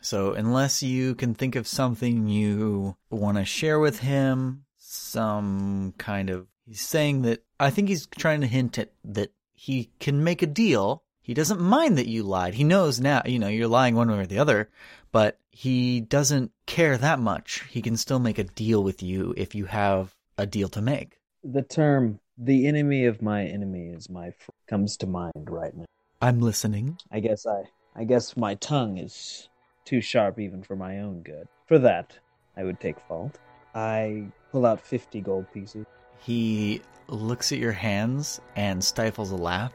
So 0.03 0.35
unless 0.35 0.83
you 0.83 1.15
can 1.15 1.35
think 1.35 1.57
of 1.57 1.67
something 1.67 2.29
you 2.29 2.97
want 3.09 3.39
to 3.39 3.45
share 3.45 3.79
with 3.79 4.01
him, 4.01 4.65
some 4.77 5.95
kind 5.97 6.29
of 6.29 6.47
he's 6.67 6.83
saying 6.83 7.23
that 7.23 7.43
I 7.59 7.71
think 7.71 7.89
he's 7.89 8.07
trying 8.07 8.43
to 8.43 8.47
hint 8.47 8.79
at 8.79 8.93
that 9.05 9.33
he 9.55 9.91
can 10.01 10.23
make 10.23 10.43
a 10.43 10.47
deal. 10.47 11.04
He 11.25 11.33
doesn't 11.33 11.59
mind 11.59 11.97
that 11.97 12.07
you 12.07 12.23
lied. 12.23 12.53
He 12.53 12.65
knows 12.65 13.01
now, 13.01 13.23
you 13.25 13.39
know, 13.39 13.49
you're 13.49 13.67
lying 13.67 13.95
one 13.95 14.11
way 14.11 14.19
or 14.19 14.27
the 14.27 14.39
other, 14.39 14.69
but 15.11 15.39
he 15.51 16.03
doesn't 16.03 16.53
care 16.67 16.99
that 16.99 17.19
much. 17.19 17.65
He 17.71 17.81
can 17.81 17.97
still 17.97 18.19
make 18.19 18.39
a 18.39 18.45
deal 18.45 18.85
with 18.85 19.03
you 19.03 19.33
if 19.35 19.55
you 19.55 19.65
have 19.65 20.15
a 20.37 20.45
deal 20.45 20.69
to 20.69 20.83
make. 20.83 21.19
The 21.43 21.63
term 21.63 22.21
"the 22.37 22.67
enemy 22.67 23.07
of 23.07 23.23
my 23.23 23.47
enemy 23.47 23.87
is 23.87 24.11
my 24.11 24.33
friend" 24.33 24.53
comes 24.69 24.99
to 24.99 25.07
mind 25.07 25.49
right 25.49 25.75
now. 25.75 25.87
I'm 26.21 26.41
listening. 26.41 26.99
I 27.11 27.21
guess 27.21 27.47
I, 27.47 27.63
I 27.97 28.05
guess 28.05 28.37
my 28.37 28.57
tongue 28.57 28.99
is 28.99 29.49
too 29.87 30.03
sharp 30.03 30.39
even 30.39 30.63
for 30.63 30.77
my 30.77 31.01
own 31.01 31.23
good. 31.23 31.49
For 31.67 31.79
that, 31.79 32.19
I 32.55 32.65
would 32.65 32.81
take 32.81 33.01
fault. 33.01 33.39
I 33.75 34.27
pull 34.53 34.67
out 34.67 34.79
fifty 34.79 35.23
gold 35.23 35.47
pieces. 35.55 35.87
He 36.19 36.83
looks 37.09 37.51
at 37.51 37.59
your 37.59 37.73
hands 37.73 38.43
and 38.57 38.85
stifles 38.85 39.31
a 39.31 39.37
laugh. 39.37 39.73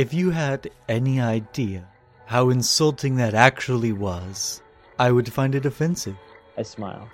If 0.00 0.14
you 0.14 0.30
had 0.30 0.70
any 0.88 1.20
idea 1.20 1.86
how 2.24 2.48
insulting 2.48 3.16
that 3.16 3.34
actually 3.34 3.92
was, 3.92 4.62
I 4.98 5.12
would 5.12 5.30
find 5.30 5.54
it 5.54 5.66
offensive. 5.66 6.16
I 6.56 6.62
smile. 6.62 7.06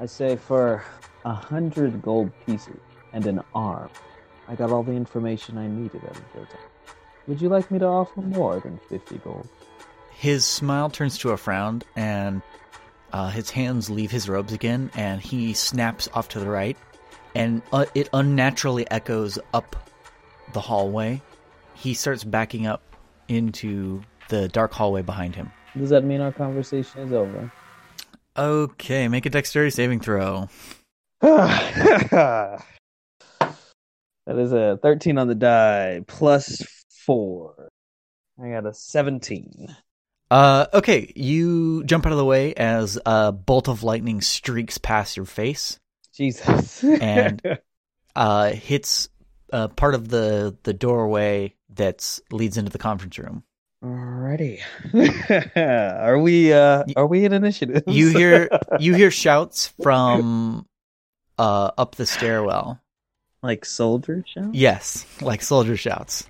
I 0.00 0.06
say, 0.06 0.34
for 0.34 0.82
a 1.24 1.32
hundred 1.32 2.02
gold 2.02 2.32
pieces 2.44 2.80
and 3.12 3.24
an 3.26 3.42
arm, 3.54 3.90
I 4.48 4.56
got 4.56 4.72
all 4.72 4.82
the 4.82 4.90
information 4.90 5.56
I 5.56 5.68
needed 5.68 6.02
out 6.04 6.16
of 6.16 6.24
your 6.34 6.46
time. 6.46 6.66
Would 7.28 7.40
you 7.40 7.48
like 7.48 7.70
me 7.70 7.78
to 7.78 7.86
offer 7.86 8.20
more 8.20 8.58
than 8.58 8.80
fifty 8.88 9.18
gold? 9.18 9.48
His 10.10 10.44
smile 10.44 10.90
turns 10.90 11.18
to 11.18 11.30
a 11.30 11.36
frown, 11.36 11.82
and 11.94 12.42
uh, 13.12 13.30
his 13.30 13.50
hands 13.50 13.88
leave 13.88 14.10
his 14.10 14.28
robes 14.28 14.52
again, 14.52 14.90
and 14.96 15.20
he 15.20 15.54
snaps 15.54 16.08
off 16.12 16.28
to 16.30 16.40
the 16.40 16.50
right, 16.50 16.76
and 17.36 17.62
uh, 17.72 17.84
it 17.94 18.08
unnaturally 18.12 18.90
echoes 18.90 19.38
up 19.54 19.76
the 20.54 20.60
hallway. 20.60 21.22
He 21.74 21.94
starts 21.94 22.24
backing 22.24 22.66
up 22.66 22.82
into 23.28 24.02
the 24.28 24.48
dark 24.48 24.72
hallway 24.72 25.02
behind 25.02 25.34
him. 25.34 25.50
Does 25.76 25.90
that 25.90 26.04
mean 26.04 26.20
our 26.20 26.32
conversation 26.32 27.00
is 27.02 27.12
over? 27.12 27.52
Okay, 28.36 29.08
make 29.08 29.26
a 29.26 29.30
dexterity 29.30 29.70
saving 29.70 30.00
throw. 30.00 30.48
that 31.20 32.62
is 34.26 34.52
a 34.52 34.78
13 34.82 35.18
on 35.18 35.28
the 35.28 35.34
die 35.34 36.02
plus 36.06 36.62
4. 37.06 37.68
I 38.42 38.50
got 38.50 38.66
a 38.66 38.74
17. 38.74 39.74
Uh, 40.30 40.66
okay, 40.72 41.12
you 41.14 41.84
jump 41.84 42.06
out 42.06 42.12
of 42.12 42.18
the 42.18 42.24
way 42.24 42.54
as 42.54 42.98
a 43.04 43.32
bolt 43.32 43.68
of 43.68 43.82
lightning 43.82 44.22
streaks 44.22 44.78
past 44.78 45.16
your 45.16 45.26
face, 45.26 45.78
Jesus. 46.14 46.82
And- 47.00 47.58
uh, 48.16 48.50
hits 48.50 49.08
uh, 49.52 49.68
part 49.68 49.94
of 49.94 50.08
the 50.08 50.56
the 50.62 50.72
doorway 50.72 51.54
that 51.76 52.18
leads 52.30 52.56
into 52.56 52.70
the 52.70 52.78
conference 52.78 53.18
room. 53.18 53.44
Alrighty. 53.84 54.60
are 55.56 56.18
we 56.18 56.52
uh 56.52 56.84
are 56.94 57.06
we 57.06 57.24
in 57.24 57.32
initiative? 57.32 57.82
You 57.86 58.08
hear 58.16 58.48
you 58.78 58.94
hear 58.94 59.10
shouts 59.10 59.74
from 59.82 60.66
uh 61.38 61.70
up 61.76 61.96
the 61.96 62.06
stairwell. 62.06 62.80
like 63.42 63.64
soldier 63.64 64.24
shouts. 64.26 64.50
Yes, 64.52 65.04
like 65.20 65.42
soldier 65.42 65.76
shouts. 65.76 66.28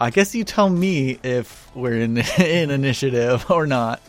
I 0.00 0.10
guess 0.10 0.34
you 0.34 0.42
tell 0.42 0.68
me 0.68 1.18
if 1.22 1.70
we're 1.76 2.00
in 2.00 2.16
in 2.38 2.70
initiative 2.70 3.48
or 3.50 3.66
not. 3.66 4.00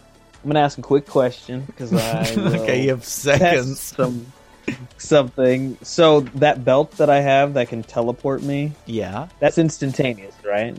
I'm 0.44 0.50
gonna 0.50 0.62
ask 0.62 0.80
a 0.80 0.82
quick 0.82 1.06
question 1.06 1.64
because 1.68 1.94
I 1.94 2.26
okay, 2.62 2.82
you 2.84 2.90
have 2.90 3.06
seconds. 3.06 3.80
some 3.80 4.32
something. 4.98 5.78
So 5.82 6.22
that 6.36 6.64
belt 6.66 6.92
that 6.98 7.10
I 7.10 7.20
have 7.22 7.54
that 7.56 7.70
can 7.70 7.84
teleport 7.84 8.42
me, 8.44 8.72
Yeah, 8.86 9.28
that's 9.40 9.58
instantaneous, 9.58 10.36
right? 10.46 10.78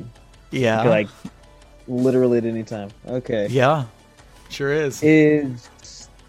yeah, 0.50 0.82
Like 0.82 1.08
literally 1.88 2.38
at 2.38 2.44
any 2.44 2.62
time. 2.62 2.90
Okay. 3.06 3.48
yeah, 3.50 3.84
sure 4.50 4.72
is. 4.72 5.02
Is 5.02 5.68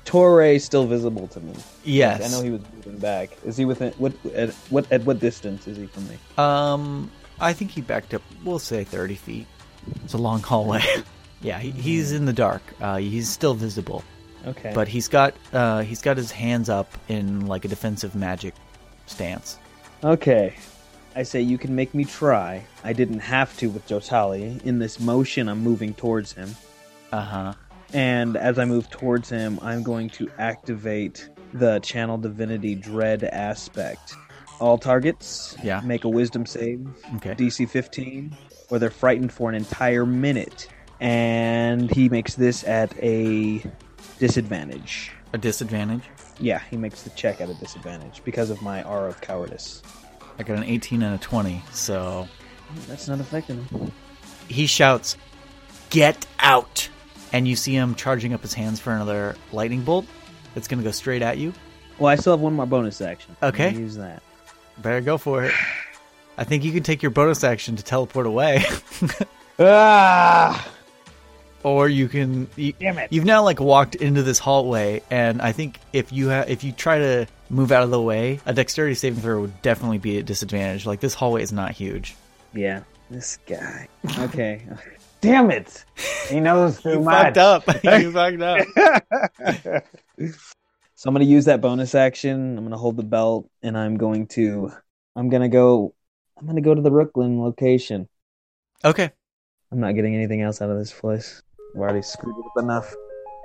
Torre 0.05 0.59
still 0.59 0.85
visible 0.85 1.27
to 1.29 1.39
me? 1.39 1.53
yes, 1.83 2.23
I 2.23 2.27
know 2.35 2.43
he 2.43 2.49
was 2.49 2.61
moving 2.75 2.97
back. 2.99 3.29
Is 3.45 3.57
he 3.57 3.65
within 3.65 3.93
what 3.93 4.13
at 4.33 4.51
what 4.69 4.91
at 4.91 5.03
what 5.05 5.19
distance 5.19 5.67
is 5.67 5.77
he 5.77 5.85
from 5.87 6.07
me? 6.09 6.17
Um, 6.37 7.09
I 7.39 7.53
think 7.53 7.71
he 7.71 7.81
backed 7.81 8.13
up. 8.13 8.21
We'll 8.43 8.59
say 8.59 8.83
thirty 8.83 9.15
feet. 9.15 9.47
It's 10.03 10.13
a 10.13 10.17
long 10.17 10.41
hallway. 10.41 10.81
yeah, 11.41 11.59
he, 11.59 11.71
he's 11.71 12.11
in 12.13 12.25
the 12.25 12.33
dark. 12.33 12.61
Uh, 12.81 12.97
he's 12.97 13.29
still 13.29 13.53
visible, 13.53 14.03
Okay. 14.45 14.71
but 14.75 14.87
he's 14.87 15.07
got 15.07 15.33
uh, 15.53 15.81
he's 15.81 16.01
got 16.01 16.17
his 16.17 16.31
hands 16.31 16.69
up 16.69 16.91
in 17.07 17.45
like 17.47 17.63
a 17.65 17.67
defensive 17.67 18.13
magic 18.15 18.53
stance. 19.05 19.57
Okay. 20.03 20.53
I 21.15 21.23
say 21.23 21.41
you 21.41 21.57
can 21.57 21.75
make 21.75 21.93
me 21.93 22.05
try. 22.05 22.63
I 22.83 22.91
didn't 22.93 23.19
have 23.19 23.55
to 23.57 23.69
with 23.69 23.87
Jotali. 23.87 24.61
In 24.65 24.79
this 24.79 24.99
motion, 24.99 25.47
I'm 25.47 25.59
moving 25.61 25.93
towards 25.93 26.33
him. 26.33 26.55
Uh 27.11 27.21
huh. 27.21 27.53
And 27.93 28.35
as 28.35 28.57
I 28.57 28.65
move 28.65 28.89
towards 28.89 29.29
him, 29.29 29.59
I'm 29.61 29.83
going 29.83 30.09
to 30.11 30.29
activate 30.39 31.29
the 31.53 31.79
Channel 31.81 32.17
Divinity 32.17 32.73
Dread 32.73 33.23
aspect. 33.23 34.15
All 34.59 34.77
targets 34.79 35.55
Yeah. 35.63 35.81
make 35.81 36.03
a 36.03 36.09
wisdom 36.09 36.45
save, 36.47 36.87
Okay. 37.17 37.35
DC 37.35 37.69
15, 37.69 38.35
or 38.71 38.79
they're 38.79 38.89
frightened 38.89 39.31
for 39.31 39.49
an 39.49 39.55
entire 39.55 40.05
minute. 40.05 40.67
and 40.99 41.91
he 41.91 42.07
makes 42.09 42.35
this 42.35 42.63
at 42.63 42.93
a 43.03 43.61
disadvantage. 44.27 45.11
A 45.33 45.37
disadvantage. 45.37 46.03
Yeah, 46.39 46.61
he 46.69 46.77
makes 46.77 47.03
the 47.03 47.09
check 47.11 47.41
at 47.41 47.49
a 47.49 47.53
disadvantage 47.55 48.21
because 48.23 48.49
of 48.49 48.61
my 48.61 48.81
aura 48.83 49.09
of 49.09 49.19
cowardice. 49.19 49.81
I 50.39 50.43
got 50.43 50.57
an 50.57 50.63
18 50.63 51.03
and 51.03 51.15
a 51.15 51.17
20, 51.17 51.61
so 51.73 52.27
That's 52.87 53.07
not 53.09 53.19
affecting 53.19 53.65
him. 53.65 53.91
he 54.47 54.65
shouts, 54.65 55.17
"Get 55.89 56.25
out!" 56.39 56.87
And 57.33 57.47
you 57.47 57.55
see 57.57 57.73
him 57.75 57.95
charging 57.95 58.33
up 58.33 58.41
his 58.41 58.53
hands 58.53 58.79
for 58.79 58.93
another 58.93 59.35
lightning 59.51 59.83
bolt. 59.83 60.05
That's 60.55 60.67
gonna 60.69 60.83
go 60.83 60.91
straight 60.91 61.21
at 61.21 61.37
you. 61.37 61.51
Well, 61.99 62.09
I 62.09 62.15
still 62.15 62.33
have 62.33 62.39
one 62.39 62.53
more 62.53 62.65
bonus 62.65 63.01
action. 63.01 63.35
Okay. 63.43 63.71
use 63.73 63.95
that. 63.97 64.23
Better 64.77 65.01
go 65.01 65.17
for 65.17 65.43
it. 65.43 65.53
I 66.37 66.45
think 66.45 66.63
you 66.63 66.71
can 66.71 66.81
take 66.83 67.01
your 67.03 67.11
bonus 67.11 67.43
action 67.43 67.75
to 67.75 67.83
teleport 67.83 68.25
away, 68.25 68.63
Ah! 69.59 70.67
Or 71.63 71.89
you 71.89 72.07
can. 72.07 72.47
You, 72.55 72.73
Damn 72.79 72.97
it. 72.97 73.11
You've 73.11 73.25
now 73.25 73.43
like 73.43 73.59
walked 73.59 73.95
into 73.95 74.23
this 74.23 74.39
hallway, 74.39 75.01
and 75.09 75.41
I 75.41 75.51
think 75.51 75.79
if 75.93 76.11
you 76.11 76.29
ha- 76.29 76.45
if 76.47 76.63
you 76.63 76.71
try 76.71 76.97
to 76.99 77.25
move 77.49 77.71
out 77.71 77.83
of 77.83 77.91
the 77.91 78.01
way, 78.01 78.39
a 78.45 78.53
dexterity 78.53 78.95
saving 78.95 79.21
throw 79.21 79.41
would 79.41 79.61
definitely 79.61 79.97
be 79.99 80.17
at 80.19 80.25
disadvantage. 80.25 80.85
Like 80.85 80.99
this 80.99 81.13
hallway 81.13 81.41
is 81.43 81.51
not 81.51 81.71
huge. 81.71 82.15
Yeah, 82.53 82.83
this 83.09 83.37
guy. 83.47 83.87
Okay. 84.19 84.61
Damn 85.21 85.51
it! 85.51 85.85
He 86.29 86.41
knows 86.41 86.81
too 86.81 86.89
You 86.93 86.99
much. 86.99 87.35
fucked 87.35 87.37
up. 87.37 87.83
you 87.83 88.11
fucked 88.11 88.41
up. 88.41 88.67
so 90.95 91.07
I'm 91.09 91.13
gonna 91.13 91.23
use 91.25 91.45
that 91.45 91.61
bonus 91.61 91.95
action. 91.95 92.57
I'm 92.57 92.63
gonna 92.65 92.77
hold 92.77 92.97
the 92.97 93.03
belt, 93.03 93.49
and 93.61 93.77
I'm 93.77 93.95
going 93.97 94.27
to. 94.27 94.71
I'm 95.15 95.29
gonna 95.29 95.47
go. 95.49 95.93
I'm 96.37 96.45
gonna 96.45 96.61
go 96.61 96.75
to 96.75 96.81
the 96.81 96.89
Brooklyn 96.89 97.39
location. 97.41 98.09
Okay. 98.83 99.11
I'm 99.71 99.79
not 99.79 99.95
getting 99.95 100.13
anything 100.13 100.41
else 100.41 100.61
out 100.61 100.69
of 100.69 100.77
this 100.77 100.91
place. 100.91 101.41
I've 101.75 101.81
already 101.81 102.01
screwed 102.03 102.35
it 102.37 102.45
up 102.45 102.63
enough. 102.63 102.93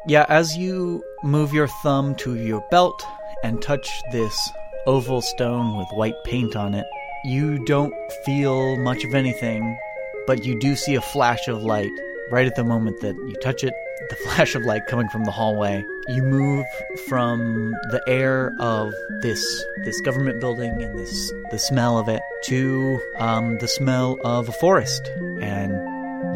Yeah, 0.06 0.26
as 0.28 0.56
you 0.56 1.02
move 1.22 1.52
your 1.52 1.68
thumb 1.82 2.14
to 2.16 2.34
your 2.36 2.62
belt 2.70 3.02
and 3.42 3.60
touch 3.62 3.88
this 4.12 4.50
oval 4.86 5.22
stone 5.22 5.78
with 5.78 5.88
white 5.92 6.22
paint 6.24 6.54
on 6.54 6.74
it, 6.74 6.84
you 7.24 7.64
don't 7.64 7.94
feel 8.24 8.76
much 8.76 9.02
of 9.04 9.14
anything, 9.14 9.78
but 10.26 10.44
you 10.44 10.58
do 10.60 10.76
see 10.76 10.94
a 10.94 11.00
flash 11.00 11.48
of 11.48 11.62
light 11.62 11.90
right 12.30 12.46
at 12.46 12.54
the 12.54 12.64
moment 12.64 13.00
that 13.00 13.14
you 13.16 13.34
touch 13.42 13.64
it. 13.64 13.72
The 14.10 14.16
flash 14.24 14.54
of 14.54 14.62
light 14.62 14.86
coming 14.86 15.08
from 15.08 15.24
the 15.24 15.30
hallway. 15.30 15.82
You 16.08 16.22
move 16.22 16.66
from 17.08 17.72
the 17.90 18.02
air 18.06 18.52
of 18.60 18.92
this 19.22 19.64
this 19.84 20.00
government 20.02 20.40
building 20.40 20.82
and 20.82 20.98
this 20.98 21.32
the 21.50 21.58
smell 21.58 21.98
of 21.98 22.08
it 22.08 22.22
to 22.44 23.00
um, 23.18 23.58
the 23.58 23.68
smell 23.68 24.18
of 24.22 24.48
a 24.48 24.52
forest, 24.52 25.10
and 25.40 25.72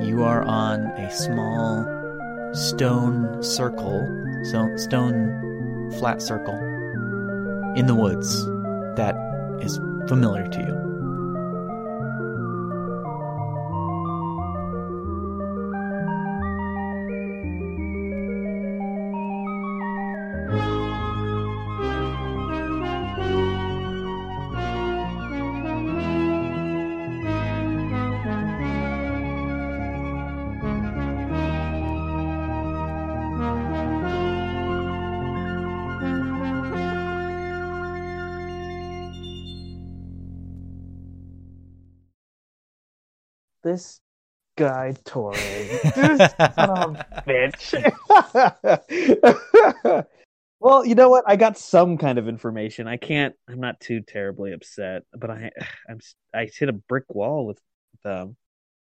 you 0.05 0.23
are 0.23 0.43
on 0.43 0.81
a 0.99 1.11
small 1.11 1.87
stone 2.53 3.43
circle, 3.43 4.07
so 4.51 4.69
stone 4.77 5.91
flat 5.99 6.21
circle 6.21 6.57
in 7.77 7.87
the 7.87 7.95
woods 7.95 8.45
that 8.97 9.15
is 9.61 9.79
familiar 10.09 10.47
to 10.49 10.61
you. 10.61 10.92
Guy 44.63 44.95
Torre. 45.05 45.33
This 45.35 45.93
son 46.55 46.71
of 46.71 46.97
a 46.97 47.25
bitch. 47.27 47.75
well, 50.61 50.87
you 50.87 50.95
know 50.95 51.09
what? 51.09 51.25
I 51.27 51.35
got 51.35 51.59
some 51.59 51.99
kind 51.99 52.17
of 52.19 52.29
information. 52.29 52.87
I 52.87 52.97
can't. 52.97 53.35
I'm 53.49 53.59
not 53.59 53.81
too 53.81 54.03
terribly 54.03 54.53
upset, 54.53 55.03
but 55.13 55.31
I, 55.31 55.51
I'm. 55.89 55.99
I 56.33 56.49
hit 56.57 56.69
a 56.69 56.73
brick 56.73 57.13
wall 57.13 57.47
with, 57.47 57.61
um, 58.05 58.37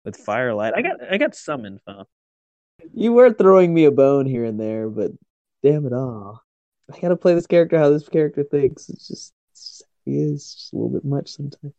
with 0.06 0.18
firelight. 0.18 0.74
I 0.76 0.84
got. 0.84 0.98
I 1.12 1.18
got 1.18 1.34
some 1.34 1.66
info. 1.66 2.06
You 2.94 3.14
were 3.14 3.34
throwing 3.34 3.74
me 3.74 3.86
a 3.86 3.92
bone 3.92 4.28
here 4.28 4.46
and 4.46 4.60
there, 4.60 4.88
but 4.88 5.12
damn 5.64 5.88
it 5.88 5.94
all, 5.94 6.44
I 6.92 7.00
gotta 7.00 7.16
play 7.16 7.34
this 7.34 7.48
character 7.48 7.80
how 7.80 7.90
this 7.90 8.08
character 8.08 8.44
thinks. 8.44 8.90
It's 8.90 9.08
just, 9.08 9.34
it's 9.52 9.80
just 9.80 9.84
he 10.06 10.20
is 10.20 10.54
just 10.54 10.74
a 10.74 10.76
little 10.76 10.90
bit 10.90 11.06
much 11.06 11.30
sometimes. 11.30 11.74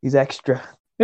He's 0.00 0.14
extra. 0.14 0.62